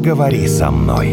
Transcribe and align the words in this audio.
поговори 0.00 0.48
со 0.48 0.70
мной. 0.70 1.08